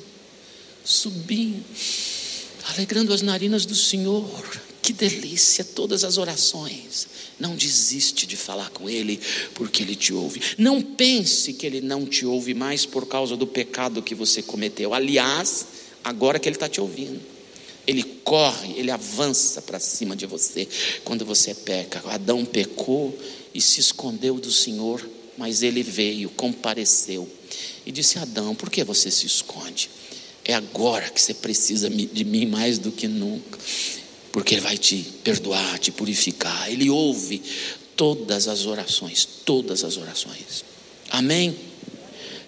[0.83, 1.63] subindo,
[2.69, 4.61] alegrando as narinas do Senhor.
[4.79, 7.07] Que delícia, todas as orações.
[7.39, 9.19] Não desiste de falar com Ele,
[9.55, 10.39] porque Ele te ouve.
[10.59, 14.93] Não pense que Ele não te ouve mais por causa do pecado que você cometeu.
[14.93, 15.65] Aliás,
[16.03, 17.34] agora que Ele está te ouvindo.
[17.87, 20.67] Ele corre, ele avança para cima de você
[21.03, 22.01] quando você peca.
[22.09, 23.17] Adão pecou
[23.53, 27.29] e se escondeu do Senhor, mas ele veio, compareceu
[27.85, 29.89] e disse: Adão, por que você se esconde?
[30.43, 33.57] É agora que você precisa de mim mais do que nunca,
[34.31, 36.71] porque Ele vai te perdoar, te purificar.
[36.71, 37.41] Ele ouve
[37.95, 40.63] todas as orações, todas as orações.
[41.09, 41.55] Amém?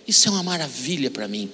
[0.08, 1.50] Isso é uma maravilha para mim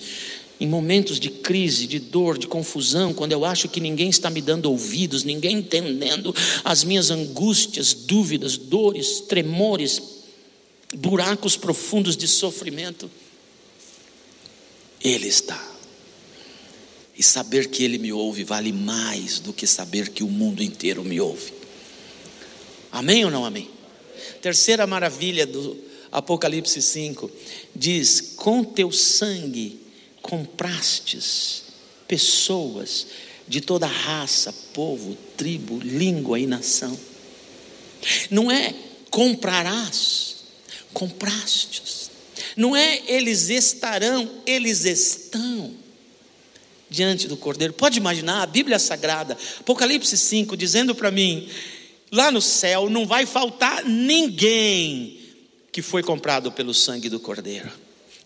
[0.59, 4.41] em momentos de crise, de dor, de confusão, quando eu acho que ninguém está me
[4.41, 10.01] dando ouvidos, ninguém entendendo as minhas angústias, dúvidas, dores, tremores,
[10.95, 13.09] buracos profundos de sofrimento,
[15.03, 15.71] Ele está.
[17.17, 21.03] E saber que Ele me ouve vale mais do que saber que o mundo inteiro
[21.03, 21.53] me ouve.
[22.91, 23.69] Amém ou não amém?
[24.41, 25.77] Terceira maravilha do
[26.11, 27.29] Apocalipse 5
[27.75, 29.82] diz: Com teu sangue
[30.23, 31.65] comprastes
[32.07, 33.05] pessoas
[33.47, 36.97] de toda raça, povo, tribo, língua e nação.
[38.31, 38.73] Não é
[39.12, 40.38] comprarás,
[40.93, 42.09] comprastes.
[42.55, 45.73] Não é eles estarão, eles estão
[46.89, 47.73] diante do Cordeiro.
[47.73, 51.49] Pode imaginar a Bíblia Sagrada, Apocalipse 5, dizendo para mim:
[52.12, 55.19] lá no céu não vai faltar ninguém
[55.71, 57.82] que foi comprado pelo sangue do Cordeiro.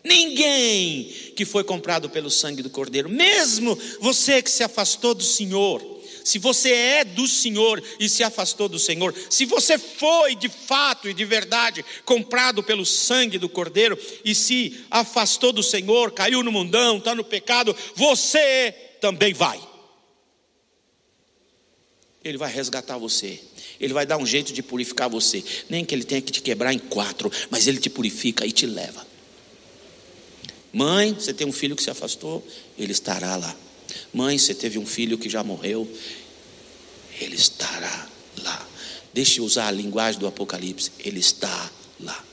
[0.08, 1.04] Ninguém
[1.36, 6.40] que foi comprado pelo sangue do Cordeiro, mesmo você que se afastou do Senhor, se
[6.40, 11.14] você é do Senhor e se afastou do Senhor, se você foi de fato e
[11.14, 16.98] de verdade comprado pelo sangue do Cordeiro e se afastou do Senhor, caiu no mundão,
[16.98, 19.60] está no pecado, você também vai.
[22.24, 23.42] Ele vai resgatar você.
[23.80, 25.44] Ele vai dar um jeito de purificar você.
[25.70, 28.66] Nem que ele tenha que te quebrar em quatro, mas ele te purifica e te
[28.66, 29.06] leva.
[30.78, 32.46] Mãe, você tem um filho que se afastou,
[32.78, 33.56] ele estará lá.
[34.14, 35.92] Mãe, você teve um filho que já morreu,
[37.20, 38.08] ele estará
[38.44, 38.70] lá.
[39.12, 42.24] Deixe eu usar a linguagem do Apocalipse, ele está lá.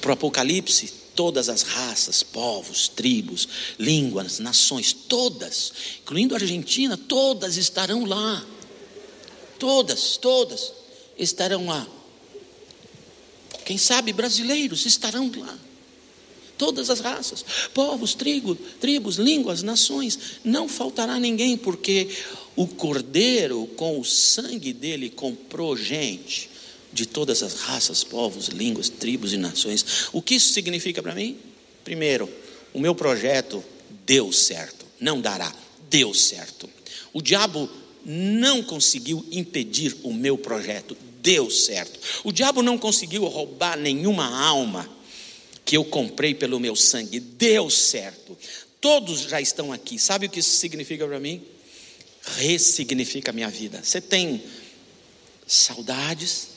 [0.00, 0.86] Para o Apocalipse,
[1.16, 8.46] todas as raças, povos, tribos, línguas, nações, todas, incluindo a Argentina, todas estarão lá.
[9.58, 10.72] Todas, todas
[11.18, 11.99] estarão lá.
[13.64, 15.58] Quem sabe brasileiros estarão lá.
[16.58, 22.08] Todas as raças, povos, trigo, tribos, línguas, nações, não faltará ninguém, porque
[22.54, 26.50] o Cordeiro, com o sangue dele, comprou gente
[26.92, 30.08] de todas as raças, povos, línguas, tribos e nações.
[30.12, 31.38] O que isso significa para mim?
[31.84, 32.28] Primeiro,
[32.74, 33.64] o meu projeto
[34.04, 35.54] deu certo, não dará,
[35.88, 36.68] deu certo.
[37.12, 37.70] O diabo
[38.04, 41.98] não conseguiu impedir o meu projeto, deu certo.
[42.24, 44.88] O diabo não conseguiu roubar nenhuma alma
[45.64, 48.36] que eu comprei pelo meu sangue, deu certo.
[48.80, 49.98] Todos já estão aqui.
[49.98, 51.42] Sabe o que isso significa para mim?
[52.36, 53.82] Ressignifica a minha vida.
[53.82, 54.42] Você tem
[55.46, 56.48] saudades?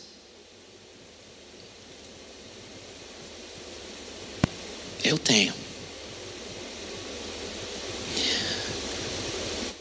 [5.04, 5.54] Eu tenho.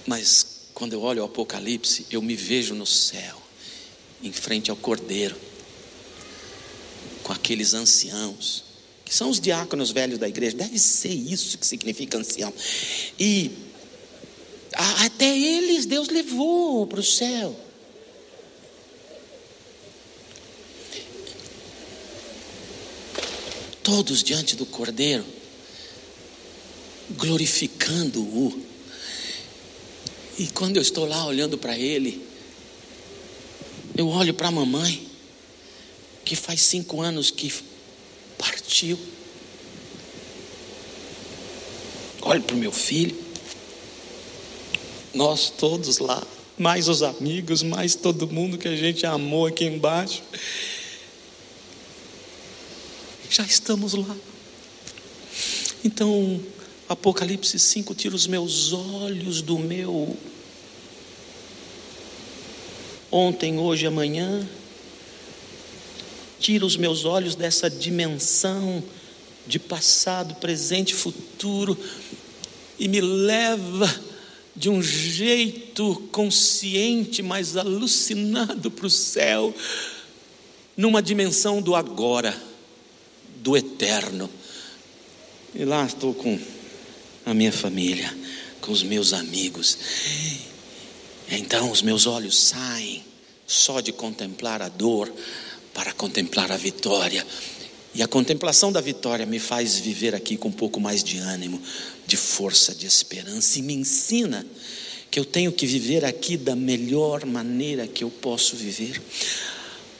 [0.06, 3.41] Mas quando eu olho o Apocalipse, eu me vejo no céu
[4.22, 5.36] em frente ao cordeiro,
[7.22, 8.64] com aqueles anciãos,
[9.04, 12.52] que são os diáconos velhos da igreja, deve ser isso que significa ancião.
[13.18, 13.50] E
[15.04, 17.54] até eles Deus levou para o céu.
[23.82, 25.24] Todos diante do cordeiro.
[27.10, 28.62] glorificando-o.
[30.38, 32.26] E quando eu estou lá olhando para ele,
[33.96, 35.06] eu olho para a mamãe,
[36.24, 37.52] que faz cinco anos que
[38.38, 38.98] partiu.
[42.22, 43.16] Olho para o meu filho,
[45.12, 46.22] nós todos lá,
[46.56, 50.22] mais os amigos, mais todo mundo que a gente amou aqui embaixo.
[53.28, 54.16] Já estamos lá.
[55.84, 56.40] Então,
[56.88, 60.16] Apocalipse 5 tira os meus olhos do meu
[63.12, 64.48] ontem, hoje, amanhã.
[66.40, 68.82] Tira os meus olhos dessa dimensão
[69.46, 71.78] de passado, presente, futuro
[72.78, 73.88] e me leva
[74.56, 79.54] de um jeito consciente, mas alucinado para o céu,
[80.76, 82.36] numa dimensão do agora,
[83.36, 84.28] do eterno.
[85.54, 86.38] E lá estou com
[87.24, 88.12] a minha família,
[88.60, 89.78] com os meus amigos.
[91.30, 93.04] Então os meus olhos saem
[93.46, 95.12] só de contemplar a dor
[95.74, 97.26] para contemplar a vitória.
[97.94, 101.60] E a contemplação da vitória me faz viver aqui com um pouco mais de ânimo,
[102.06, 104.46] de força, de esperança e me ensina
[105.10, 109.00] que eu tenho que viver aqui da melhor maneira que eu posso viver.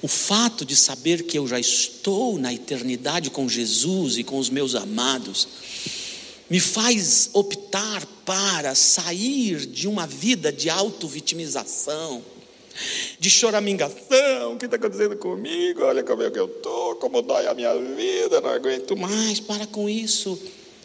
[0.00, 4.48] O fato de saber que eu já estou na eternidade com Jesus e com os
[4.48, 5.46] meus amados,
[6.52, 12.22] me faz optar para sair de uma vida de auto-vitimização,
[13.18, 17.46] de choramingação, o que está acontecendo comigo, olha como é que eu estou, como dói
[17.46, 20.38] a minha vida, não aguento mais, para com isso.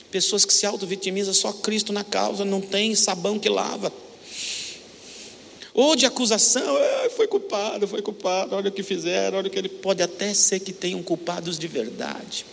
[0.09, 3.91] Pessoas que se auto-vitimizam, só Cristo na causa, não tem sabão que lava.
[5.77, 9.59] Ou de acusação, ah, foi culpado, foi culpado, olha o que fizeram, olha o que
[9.59, 9.69] ele.
[9.69, 12.47] Pode até ser que tenham culpados de verdade,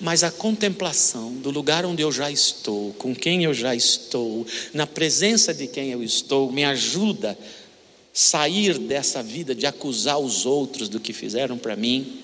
[0.00, 4.86] mas a contemplação do lugar onde eu já estou, com quem eu já estou, na
[4.86, 7.44] presença de quem eu estou, me ajuda a
[8.14, 12.18] sair dessa vida de acusar os outros do que fizeram para mim,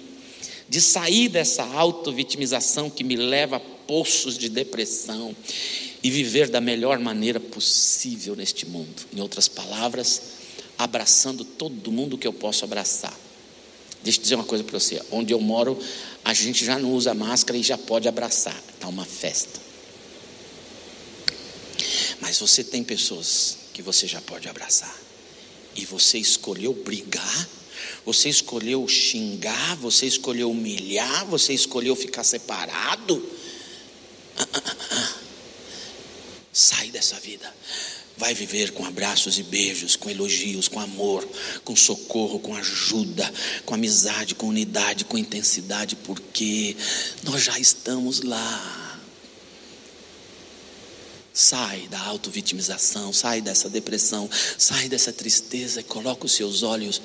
[0.71, 5.37] de sair dessa auto-vitimização que me leva a poços de depressão
[6.03, 9.03] e viver da melhor maneira possível neste mundo.
[9.13, 10.23] Em outras palavras,
[10.79, 13.17] abraçando todo mundo que eu posso abraçar.
[14.03, 15.79] Deixa eu dizer uma coisa para você: onde eu moro,
[16.25, 19.61] a gente já não usa máscara e já pode abraçar, está uma festa.
[22.21, 24.97] Mas você tem pessoas que você já pode abraçar,
[25.77, 27.49] e você escolheu brigar
[28.05, 33.23] você escolheu xingar, você escolheu humilhar, você escolheu ficar separado.
[36.61, 37.51] Sai dessa vida.
[38.19, 41.27] Vai viver com abraços e beijos, com elogios, com amor,
[41.65, 43.33] com socorro, com ajuda,
[43.65, 46.77] com amizade, com unidade, com intensidade, porque
[47.23, 49.01] nós já estamos lá.
[51.33, 57.01] Sai da auto-vitimização, sai dessa depressão, sai dessa tristeza e coloca os seus olhos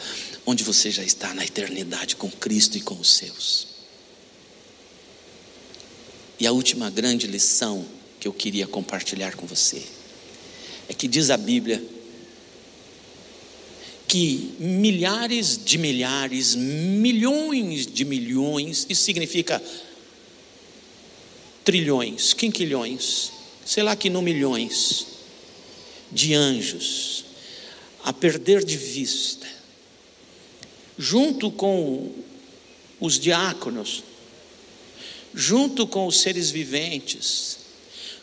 [0.45, 3.67] onde você já está na eternidade com Cristo e com os seus.
[6.37, 7.94] E a última grande lição
[8.25, 9.83] que eu queria compartilhar com você.
[10.89, 11.83] É que diz a Bíblia
[14.07, 19.61] que milhares de milhares, milhões de milhões, isso significa
[21.63, 23.31] trilhões, quinquilhões,
[23.63, 25.05] sei lá que não milhões,
[26.11, 27.25] de anjos,
[28.03, 29.47] a perder de vista,
[30.97, 32.11] junto com
[32.99, 34.03] os diáconos,
[35.33, 37.64] junto com os seres viventes,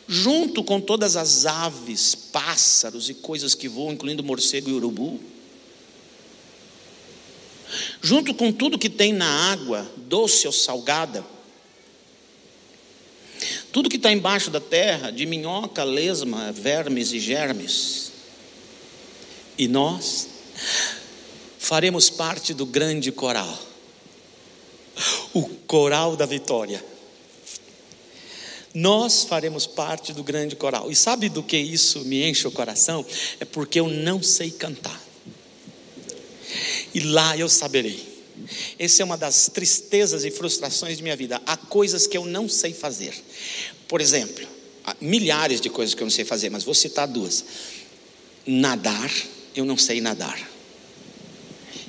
[0.07, 5.19] junto com todas as aves, pássaros e coisas que voam, incluindo morcego e urubu,
[8.01, 11.25] junto com tudo que tem na água, doce ou salgada,
[13.71, 18.11] tudo que está embaixo da terra, de minhoca, lesma, vermes e germes.
[19.57, 20.29] E nós
[21.57, 23.57] faremos parte do grande coral,
[25.33, 26.92] o coral da vitória.
[28.73, 30.91] Nós faremos parte do grande coral.
[30.91, 33.05] E sabe do que isso me enche o coração?
[33.39, 34.99] É porque eu não sei cantar.
[36.93, 38.13] E lá eu saberei.
[38.79, 41.41] Essa é uma das tristezas e frustrações de minha vida.
[41.45, 43.13] Há coisas que eu não sei fazer.
[43.87, 44.47] Por exemplo,
[44.99, 47.45] milhares de coisas que eu não sei fazer, mas vou citar duas.
[48.45, 49.11] Nadar,
[49.55, 50.51] eu não sei nadar.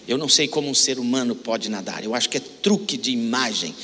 [0.07, 2.05] Eu não sei como um ser humano pode nadar.
[2.05, 3.75] Eu acho que é truque de imagem.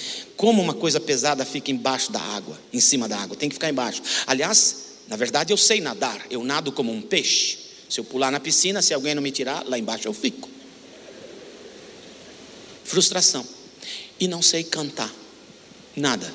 [0.41, 3.69] Como uma coisa pesada fica embaixo da água, em cima da água, tem que ficar
[3.69, 4.01] embaixo.
[4.27, 4.77] Aliás,
[5.07, 6.27] na verdade, eu sei nadar.
[6.31, 7.59] Eu nado como um peixe.
[7.91, 10.49] Se eu pular na piscina, se alguém não me tirar, lá embaixo eu fico
[12.85, 13.47] frustração.
[14.19, 15.15] E não sei cantar,
[15.95, 16.33] nada.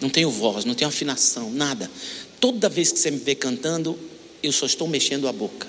[0.00, 1.90] Não tenho voz, não tenho afinação, nada.
[2.40, 3.98] Toda vez que você me vê cantando,
[4.42, 5.68] eu só estou mexendo a boca.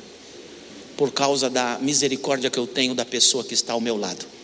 [0.96, 4.37] Por causa da misericórdia que eu tenho da pessoa que está ao meu lado.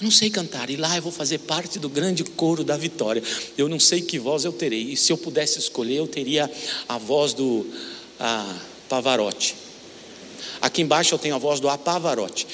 [0.00, 3.22] Eu não sei cantar, e lá eu vou fazer parte do grande coro da vitória.
[3.58, 6.50] Eu não sei que voz eu terei, e se eu pudesse escolher, eu teria
[6.88, 7.66] a voz do
[8.18, 9.54] ah, Pavarotti.
[10.62, 12.46] Aqui embaixo eu tenho a voz do Apavarotti,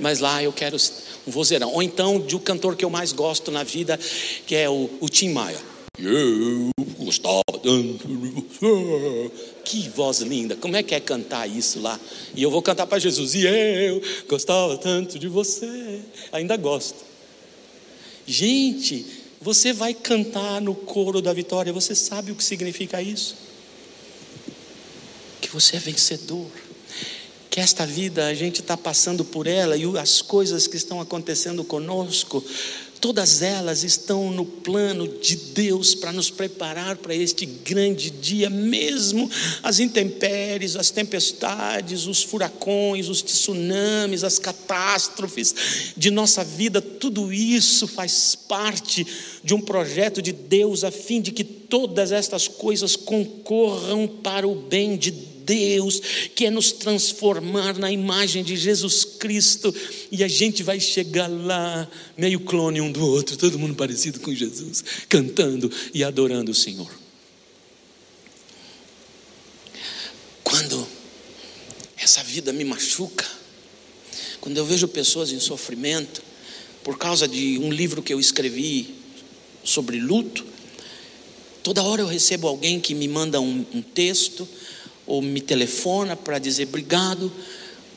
[0.00, 0.76] mas lá eu quero
[1.28, 1.72] um vozeirão.
[1.72, 3.96] Ou então de um cantor que eu mais gosto na vida,
[4.44, 5.60] que é o, o Tim Maia.
[5.96, 6.70] Eu
[7.12, 7.44] você.
[9.64, 10.56] Que voz linda.
[10.56, 11.98] Como é que é cantar isso lá?
[12.34, 13.34] E eu vou cantar para Jesus.
[13.34, 16.00] E eu gostava tanto de você.
[16.32, 17.04] Ainda gosto.
[18.26, 19.04] Gente,
[19.40, 21.72] você vai cantar no coro da vitória.
[21.72, 23.36] Você sabe o que significa isso?
[25.40, 26.50] Que você é vencedor
[27.58, 31.64] que esta vida a gente está passando por ela e as coisas que estão acontecendo
[31.64, 32.44] conosco,
[33.00, 39.30] todas elas estão no plano de Deus para nos preparar para este grande dia, mesmo
[39.62, 47.86] as intempéries, as tempestades, os furacões, os tsunamis, as catástrofes de nossa vida, tudo isso
[47.86, 49.06] faz parte
[49.42, 54.54] de um projeto de Deus a fim de que todas estas coisas concorram para o
[54.54, 56.02] bem de Deus Deus
[56.34, 59.74] quer nos transformar na imagem de Jesus Cristo
[60.12, 64.34] e a gente vai chegar lá, meio clone um do outro, todo mundo parecido com
[64.34, 66.90] Jesus, cantando e adorando o Senhor.
[70.44, 70.86] Quando
[71.96, 73.24] essa vida me machuca,
[74.42, 76.22] quando eu vejo pessoas em sofrimento,
[76.84, 78.94] por causa de um livro que eu escrevi
[79.64, 80.44] sobre luto,
[81.62, 84.46] toda hora eu recebo alguém que me manda um, um texto
[85.08, 87.32] ou me telefona para dizer obrigado.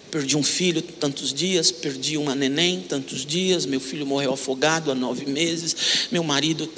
[0.10, 4.96] Perdi um filho tantos dias, perdi uma neném tantos dias, meu filho morreu afogado há
[4.96, 6.70] nove meses, meu marido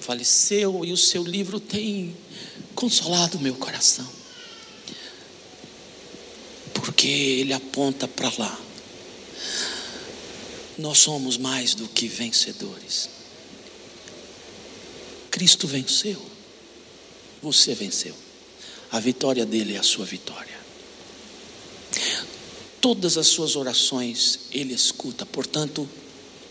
[0.00, 2.16] faleceu e o seu livro tem
[2.76, 4.08] consolado meu coração,
[6.72, 8.60] porque ele aponta para lá.
[10.78, 13.10] Nós somos mais do que vencedores.
[15.32, 16.24] Cristo venceu,
[17.42, 18.27] você venceu
[18.90, 20.56] a vitória dele é a sua vitória.
[22.80, 25.88] Todas as suas orações ele escuta, portanto,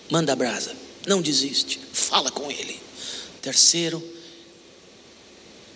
[0.09, 0.75] manda brasa,
[1.05, 2.79] não desiste, fala com ele.
[3.41, 4.03] Terceiro,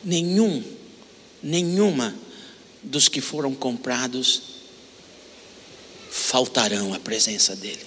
[0.03, 0.63] nenhum,
[1.41, 2.15] nenhuma
[2.83, 4.41] dos que foram comprados
[6.09, 7.85] faltarão à presença dele.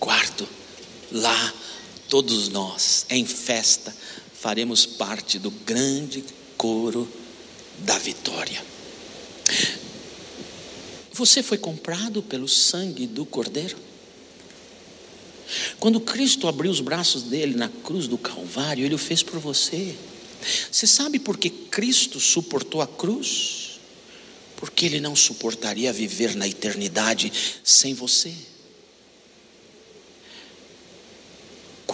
[0.00, 0.48] Quarto,
[1.12, 1.54] lá
[2.08, 3.94] todos nós, em festa,
[4.32, 6.24] faremos parte do grande
[6.56, 7.08] coro
[7.78, 8.62] da vitória.
[11.12, 13.76] Você foi comprado pelo sangue do Cordeiro?
[15.78, 19.94] Quando Cristo abriu os braços dele na cruz do Calvário, ele o fez por você.
[20.70, 23.80] Você sabe por que Cristo suportou a cruz?
[24.56, 27.32] Porque ele não suportaria viver na eternidade
[27.62, 28.34] sem você.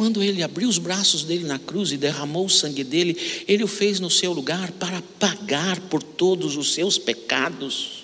[0.03, 3.69] Quando ele abriu os braços dele na cruz e derramou o sangue dele, ele o
[3.69, 8.03] fez no seu lugar para pagar por todos os seus pecados.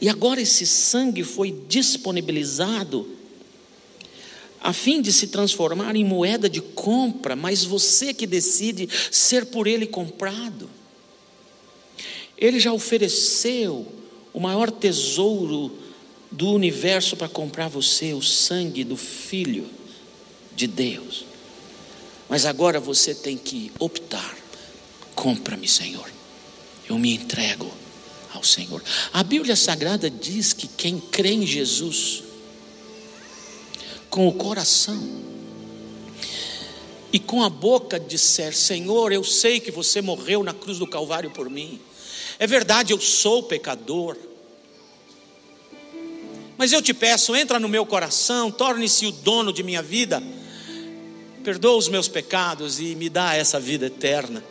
[0.00, 3.08] E agora esse sangue foi disponibilizado
[4.60, 9.68] a fim de se transformar em moeda de compra, mas você que decide ser por
[9.68, 10.68] ele comprado.
[12.36, 13.86] Ele já ofereceu
[14.34, 15.86] o maior tesouro
[16.30, 19.68] do universo para comprar você, o sangue do Filho
[20.54, 21.24] de Deus.
[22.28, 24.36] Mas agora você tem que optar:
[25.14, 26.10] compra-me, Senhor.
[26.88, 27.70] Eu me entrego
[28.32, 28.82] ao Senhor.
[29.12, 32.22] A Bíblia Sagrada diz que quem crê em Jesus,
[34.10, 35.28] com o coração,
[37.12, 41.30] e com a boca disser: Senhor, eu sei que você morreu na cruz do Calvário
[41.30, 41.80] por mim.
[42.38, 44.16] É verdade, eu sou pecador.
[46.58, 50.20] Mas eu te peço, entra no meu coração, torne-se o dono de minha vida,
[51.44, 54.42] perdoa os meus pecados e me dá essa vida eterna.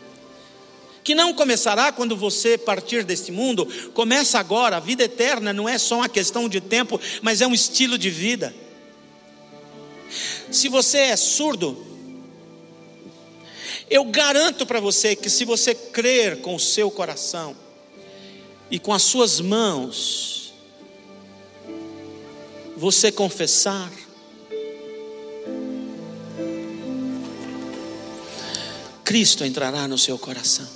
[1.04, 4.78] Que não começará quando você partir deste mundo, começa agora.
[4.78, 8.10] A vida eterna não é só uma questão de tempo, mas é um estilo de
[8.10, 8.56] vida.
[10.50, 11.86] Se você é surdo,
[13.90, 17.54] eu garanto para você que se você crer com o seu coração
[18.72, 20.37] e com as suas mãos,
[22.78, 23.92] você confessar,
[29.04, 30.68] Cristo entrará no seu coração.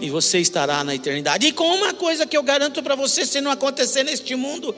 [0.00, 1.46] E você estará na eternidade.
[1.46, 4.74] E com uma coisa que eu garanto para você, se não acontecer neste mundo,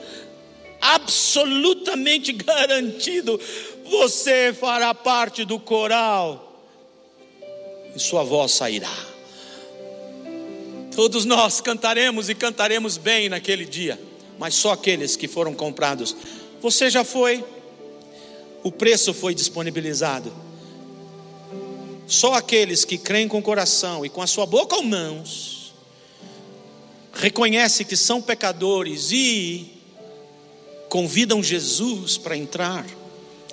[0.80, 3.40] absolutamente garantido,
[3.84, 6.66] você fará parte do coral
[7.94, 9.12] e sua voz sairá.
[10.96, 13.98] Todos nós cantaremos e cantaremos bem naquele dia,
[14.42, 16.16] mas só aqueles que foram comprados.
[16.60, 17.44] Você já foi,
[18.64, 20.32] o preço foi disponibilizado.
[22.08, 25.72] Só aqueles que creem com o coração e com a sua boca ou mãos,
[27.12, 29.80] reconhecem que são pecadores e
[30.88, 32.84] convidam Jesus para entrar.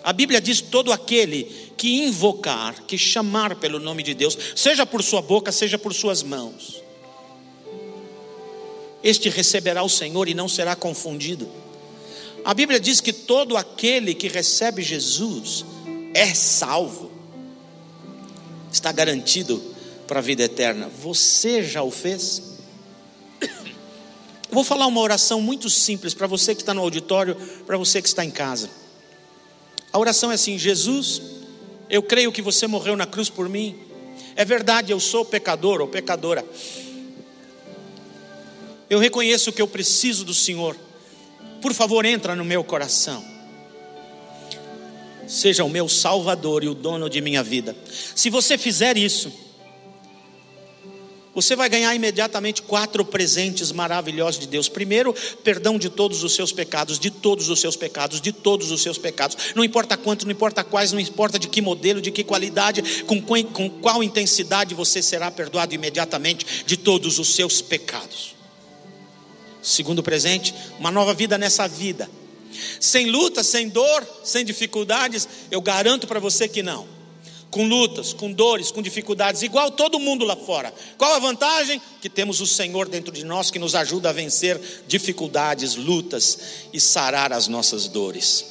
[0.03, 1.43] A Bíblia diz: todo aquele
[1.77, 6.23] que invocar, que chamar pelo nome de Deus, seja por sua boca, seja por suas
[6.23, 6.81] mãos,
[9.03, 11.47] este receberá o Senhor e não será confundido.
[12.43, 15.65] A Bíblia diz que todo aquele que recebe Jesus
[16.13, 17.11] é salvo
[18.71, 19.61] está garantido
[20.07, 20.89] para a vida eterna.
[21.01, 22.41] Você já o fez?
[23.41, 23.49] Eu
[24.51, 27.35] vou falar uma oração muito simples para você que está no auditório,
[27.65, 28.69] para você que está em casa.
[29.91, 31.21] A oração é assim: Jesus,
[31.89, 33.75] eu creio que você morreu na cruz por mim.
[34.35, 36.45] É verdade, eu sou pecador ou pecadora.
[38.89, 40.75] Eu reconheço que eu preciso do Senhor.
[41.61, 43.39] Por favor, entra no meu coração
[45.29, 47.75] seja o meu Salvador e o dono de minha vida.
[48.15, 49.31] Se você fizer isso,
[51.35, 54.67] você vai ganhar imediatamente quatro presentes maravilhosos de Deus.
[54.67, 55.13] Primeiro,
[55.43, 58.97] perdão de todos os seus pecados, de todos os seus pecados, de todos os seus
[58.97, 59.37] pecados.
[59.55, 63.21] Não importa quanto, não importa quais, não importa de que modelo, de que qualidade, com,
[63.21, 68.38] com qual intensidade você será perdoado imediatamente de todos os seus pecados.
[69.61, 72.09] Segundo presente, uma nova vida nessa vida
[72.79, 76.87] sem luta, sem dor, sem dificuldades, eu garanto para você que não.
[77.51, 80.71] Com lutas, com dores, com dificuldades, igual todo mundo lá fora.
[80.97, 81.81] Qual a vantagem?
[81.99, 86.37] Que temos o Senhor dentro de nós que nos ajuda a vencer dificuldades, lutas
[86.71, 88.45] e sarar as nossas dores.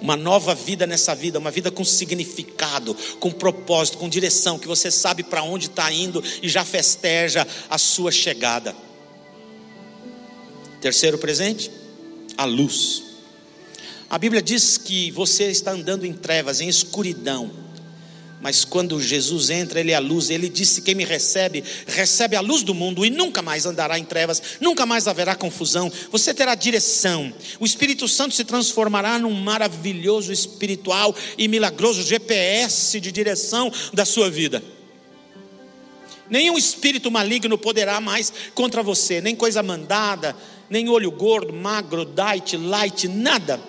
[0.00, 4.90] Uma nova vida nessa vida, uma vida com significado, com propósito, com direção, que você
[4.90, 8.74] sabe para onde está indo e já festeja a sua chegada.
[10.84, 11.70] Terceiro presente
[12.36, 13.02] a luz.
[14.10, 17.50] A Bíblia diz que você está andando em trevas, em escuridão.
[18.42, 20.28] Mas quando Jesus entra, Ele é a luz.
[20.28, 24.04] Ele disse: Quem me recebe, recebe a luz do mundo e nunca mais andará em
[24.04, 25.90] trevas, nunca mais haverá confusão.
[26.12, 27.32] Você terá direção.
[27.58, 34.28] O Espírito Santo se transformará num maravilhoso espiritual e milagroso GPS de direção da sua
[34.28, 34.62] vida.
[36.28, 40.34] Nenhum espírito maligno poderá mais contra você, nem coisa mandada,
[40.68, 43.60] nem olho gordo, magro, diet, light, nada.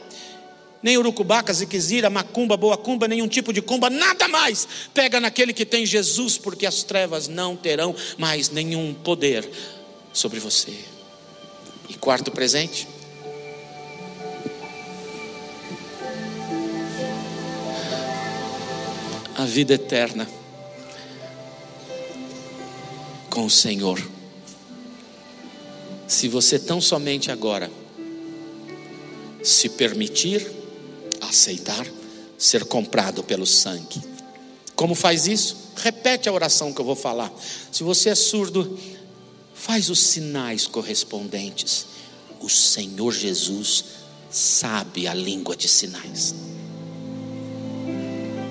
[0.82, 4.68] Nem urucubaca, ziquezira, macumba, boa cumba, nenhum tipo de cumba, nada mais.
[4.94, 9.50] Pega naquele que tem Jesus, porque as trevas não terão mais nenhum poder
[10.14, 10.78] sobre você.
[11.90, 12.88] E quarto presente.
[19.38, 20.28] A vida eterna
[23.30, 24.15] com o Senhor
[26.08, 27.72] se você tão somente agora
[29.44, 30.50] se permitir
[31.22, 31.86] aceitar
[32.38, 34.02] ser comprado pelo sangue.
[34.76, 35.56] Como faz isso?
[35.78, 37.32] Repete a oração que eu vou falar.
[37.72, 38.78] Se você é surdo,
[39.54, 41.86] faz os sinais correspondentes.
[42.42, 43.86] O Senhor Jesus
[44.30, 46.36] sabe a língua de sinais.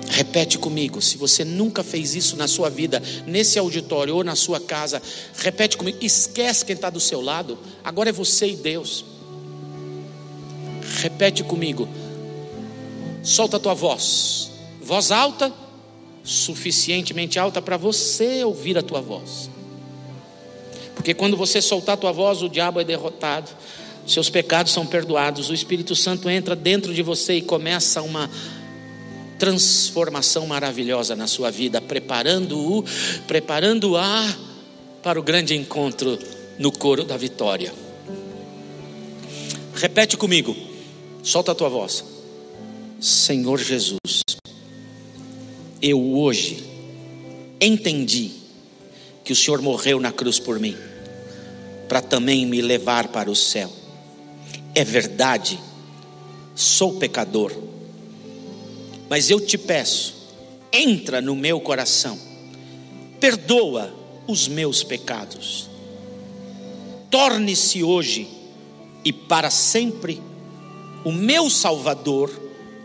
[0.07, 4.59] Repete comigo, se você nunca fez isso na sua vida, nesse auditório ou na sua
[4.59, 5.01] casa,
[5.37, 9.03] repete comigo, esquece quem está do seu lado, agora é você e Deus.
[11.01, 11.89] Repete comigo,
[13.23, 14.51] solta a tua voz,
[14.81, 15.51] voz alta,
[16.23, 19.49] suficientemente alta para você ouvir a tua voz.
[20.95, 23.49] Porque quando você soltar a tua voz, o diabo é derrotado,
[24.07, 28.29] seus pecados são perdoados, o Espírito Santo entra dentro de você e começa uma
[29.37, 32.83] transformação maravilhosa na sua vida, preparando-o,
[33.27, 34.35] preparando-a
[35.03, 36.17] para o grande encontro
[36.57, 37.73] no coro da vitória.
[39.75, 40.55] Repete comigo,
[41.21, 42.03] solta a tua voz.
[42.99, 43.99] Senhor Jesus,
[45.81, 46.63] eu hoje
[47.59, 48.31] entendi
[49.23, 50.75] que o Senhor morreu na cruz por mim,
[51.89, 53.71] para também me levar para o céu.
[54.73, 55.59] É verdade,
[56.55, 57.51] sou pecador
[59.09, 60.15] mas eu te peço,
[60.71, 62.19] entra no meu coração,
[63.19, 63.93] perdoa
[64.27, 65.69] os meus pecados,
[67.09, 68.27] torne-se hoje
[69.03, 70.21] e para sempre
[71.03, 72.31] o meu Salvador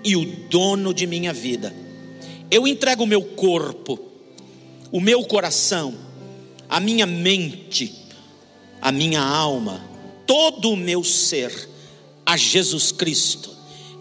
[0.04, 1.74] e o dono de minha vida.
[2.50, 3.98] Eu entrego o meu corpo,
[4.92, 5.94] o meu coração,
[6.68, 7.94] a minha mente,
[8.80, 9.82] a minha alma,
[10.26, 11.68] todo o meu ser
[12.24, 13.50] a Jesus Cristo.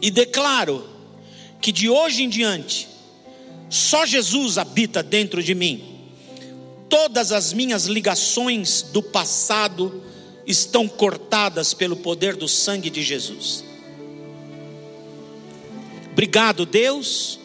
[0.02, 0.84] E declaro
[1.62, 2.88] que de hoje em diante
[3.70, 5.84] só Jesus habita dentro de mim.
[6.90, 10.04] Todas as minhas ligações do passado
[10.46, 13.64] estão cortadas pelo poder do sangue de Jesus.
[16.12, 17.40] Obrigado, Deus,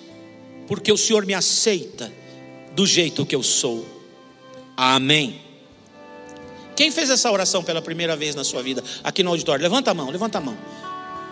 [0.67, 2.11] porque o Senhor me aceita
[2.75, 3.87] do jeito que eu sou.
[4.75, 5.41] Amém.
[6.75, 9.63] Quem fez essa oração pela primeira vez na sua vida aqui no auditório?
[9.63, 10.57] Levanta a mão, levanta a mão.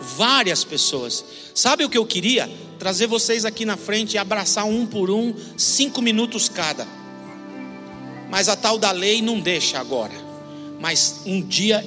[0.02, 1.24] Várias pessoas.
[1.54, 2.50] Sabe o que eu queria?
[2.78, 6.86] Trazer vocês aqui na frente e abraçar um por um, cinco minutos cada.
[8.28, 10.14] Mas a tal da lei não deixa agora.
[10.80, 11.86] Mas um dia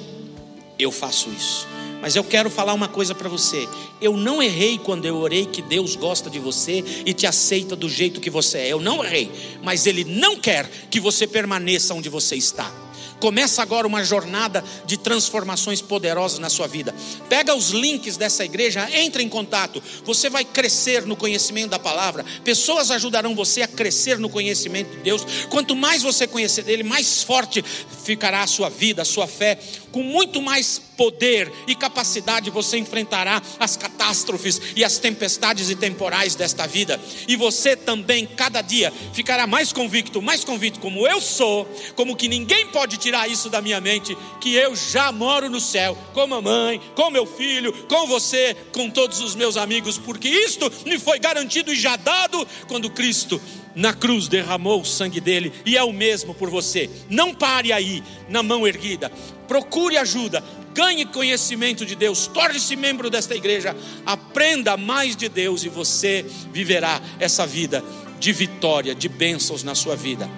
[0.78, 1.68] eu faço isso.
[2.00, 3.68] Mas eu quero falar uma coisa para você.
[4.00, 7.88] Eu não errei quando eu orei que Deus gosta de você e te aceita do
[7.88, 8.72] jeito que você é.
[8.72, 9.30] Eu não errei.
[9.62, 12.72] Mas Ele não quer que você permaneça onde você está.
[13.20, 16.94] Começa agora uma jornada de transformações poderosas na sua vida.
[17.28, 19.82] Pega os links dessa igreja, entre em contato.
[20.04, 22.24] Você vai crescer no conhecimento da palavra.
[22.44, 25.26] Pessoas ajudarão você a crescer no conhecimento de Deus.
[25.48, 27.64] Quanto mais você conhecer dele, mais forte
[28.04, 29.58] ficará a sua vida, a sua fé.
[29.96, 36.34] Com muito mais poder e capacidade você enfrentará as catástrofes e as tempestades e temporais
[36.34, 37.00] desta vida.
[37.26, 42.28] E você também, cada dia, ficará mais convicto, mais convicto, como eu sou, como que
[42.28, 46.42] ninguém pode tirar isso da minha mente, que eu já moro no céu, com a
[46.42, 51.18] mãe, com meu filho, com você, com todos os meus amigos, porque isto me foi
[51.18, 53.40] garantido e já dado quando Cristo
[53.76, 56.88] na cruz derramou o sangue dele e é o mesmo por você.
[57.10, 59.12] Não pare aí, na mão erguida.
[59.46, 60.42] Procure ajuda,
[60.74, 67.00] ganhe conhecimento de Deus, torne-se membro desta igreja, aprenda mais de Deus e você viverá
[67.18, 67.82] essa vida
[68.18, 70.28] de vitória, de bênçãos na sua vida.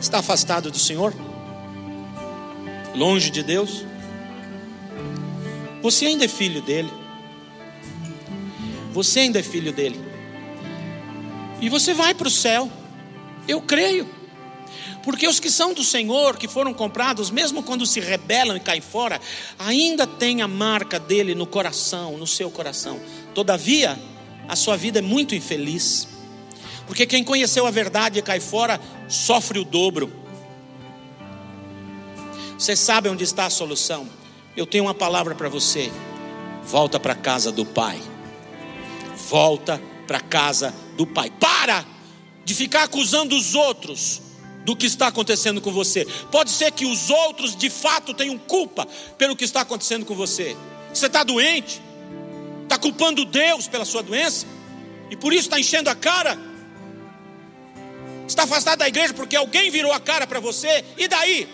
[0.00, 1.14] Está afastado do Senhor?
[2.94, 3.84] Longe de Deus?
[5.82, 6.90] Você ainda é filho dele.
[8.92, 10.00] Você ainda é filho dele.
[11.60, 12.70] E você vai para o céu.
[13.46, 14.17] Eu creio.
[15.02, 18.80] Porque os que são do Senhor, que foram comprados, mesmo quando se rebelam e caem
[18.80, 19.20] fora,
[19.58, 23.00] ainda tem a marca dele no coração, no seu coração.
[23.34, 23.98] Todavia,
[24.48, 26.08] a sua vida é muito infeliz.
[26.86, 30.12] Porque quem conheceu a verdade e cai fora, sofre o dobro.
[32.58, 34.08] Você sabe onde está a solução?
[34.56, 35.92] Eu tenho uma palavra para você.
[36.64, 38.00] Volta para a casa do Pai.
[39.28, 41.30] Volta para a casa do Pai.
[41.38, 41.84] Para
[42.44, 44.27] de ficar acusando os outros
[44.68, 46.06] do que está acontecendo com você.
[46.30, 50.54] Pode ser que os outros de fato tenham culpa pelo que está acontecendo com você.
[50.92, 51.80] Você está doente,
[52.64, 54.44] está culpando Deus pela sua doença,
[55.10, 56.38] e por isso está enchendo a cara.
[58.26, 61.48] Está afastado da igreja porque alguém virou a cara para você, e daí?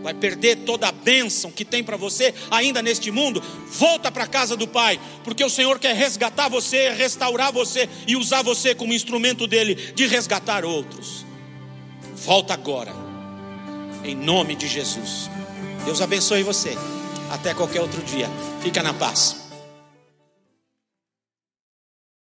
[0.00, 3.42] Vai perder toda a bênção que tem para você ainda neste mundo.
[3.66, 8.14] Volta para a casa do Pai, porque o Senhor quer resgatar você, restaurar você e
[8.14, 11.31] usar você como instrumento dele de resgatar outros.
[12.24, 12.92] Volta agora,
[14.04, 15.28] em nome de Jesus.
[15.84, 16.76] Deus abençoe você.
[17.32, 18.28] Até qualquer outro dia.
[18.60, 19.41] Fica na paz.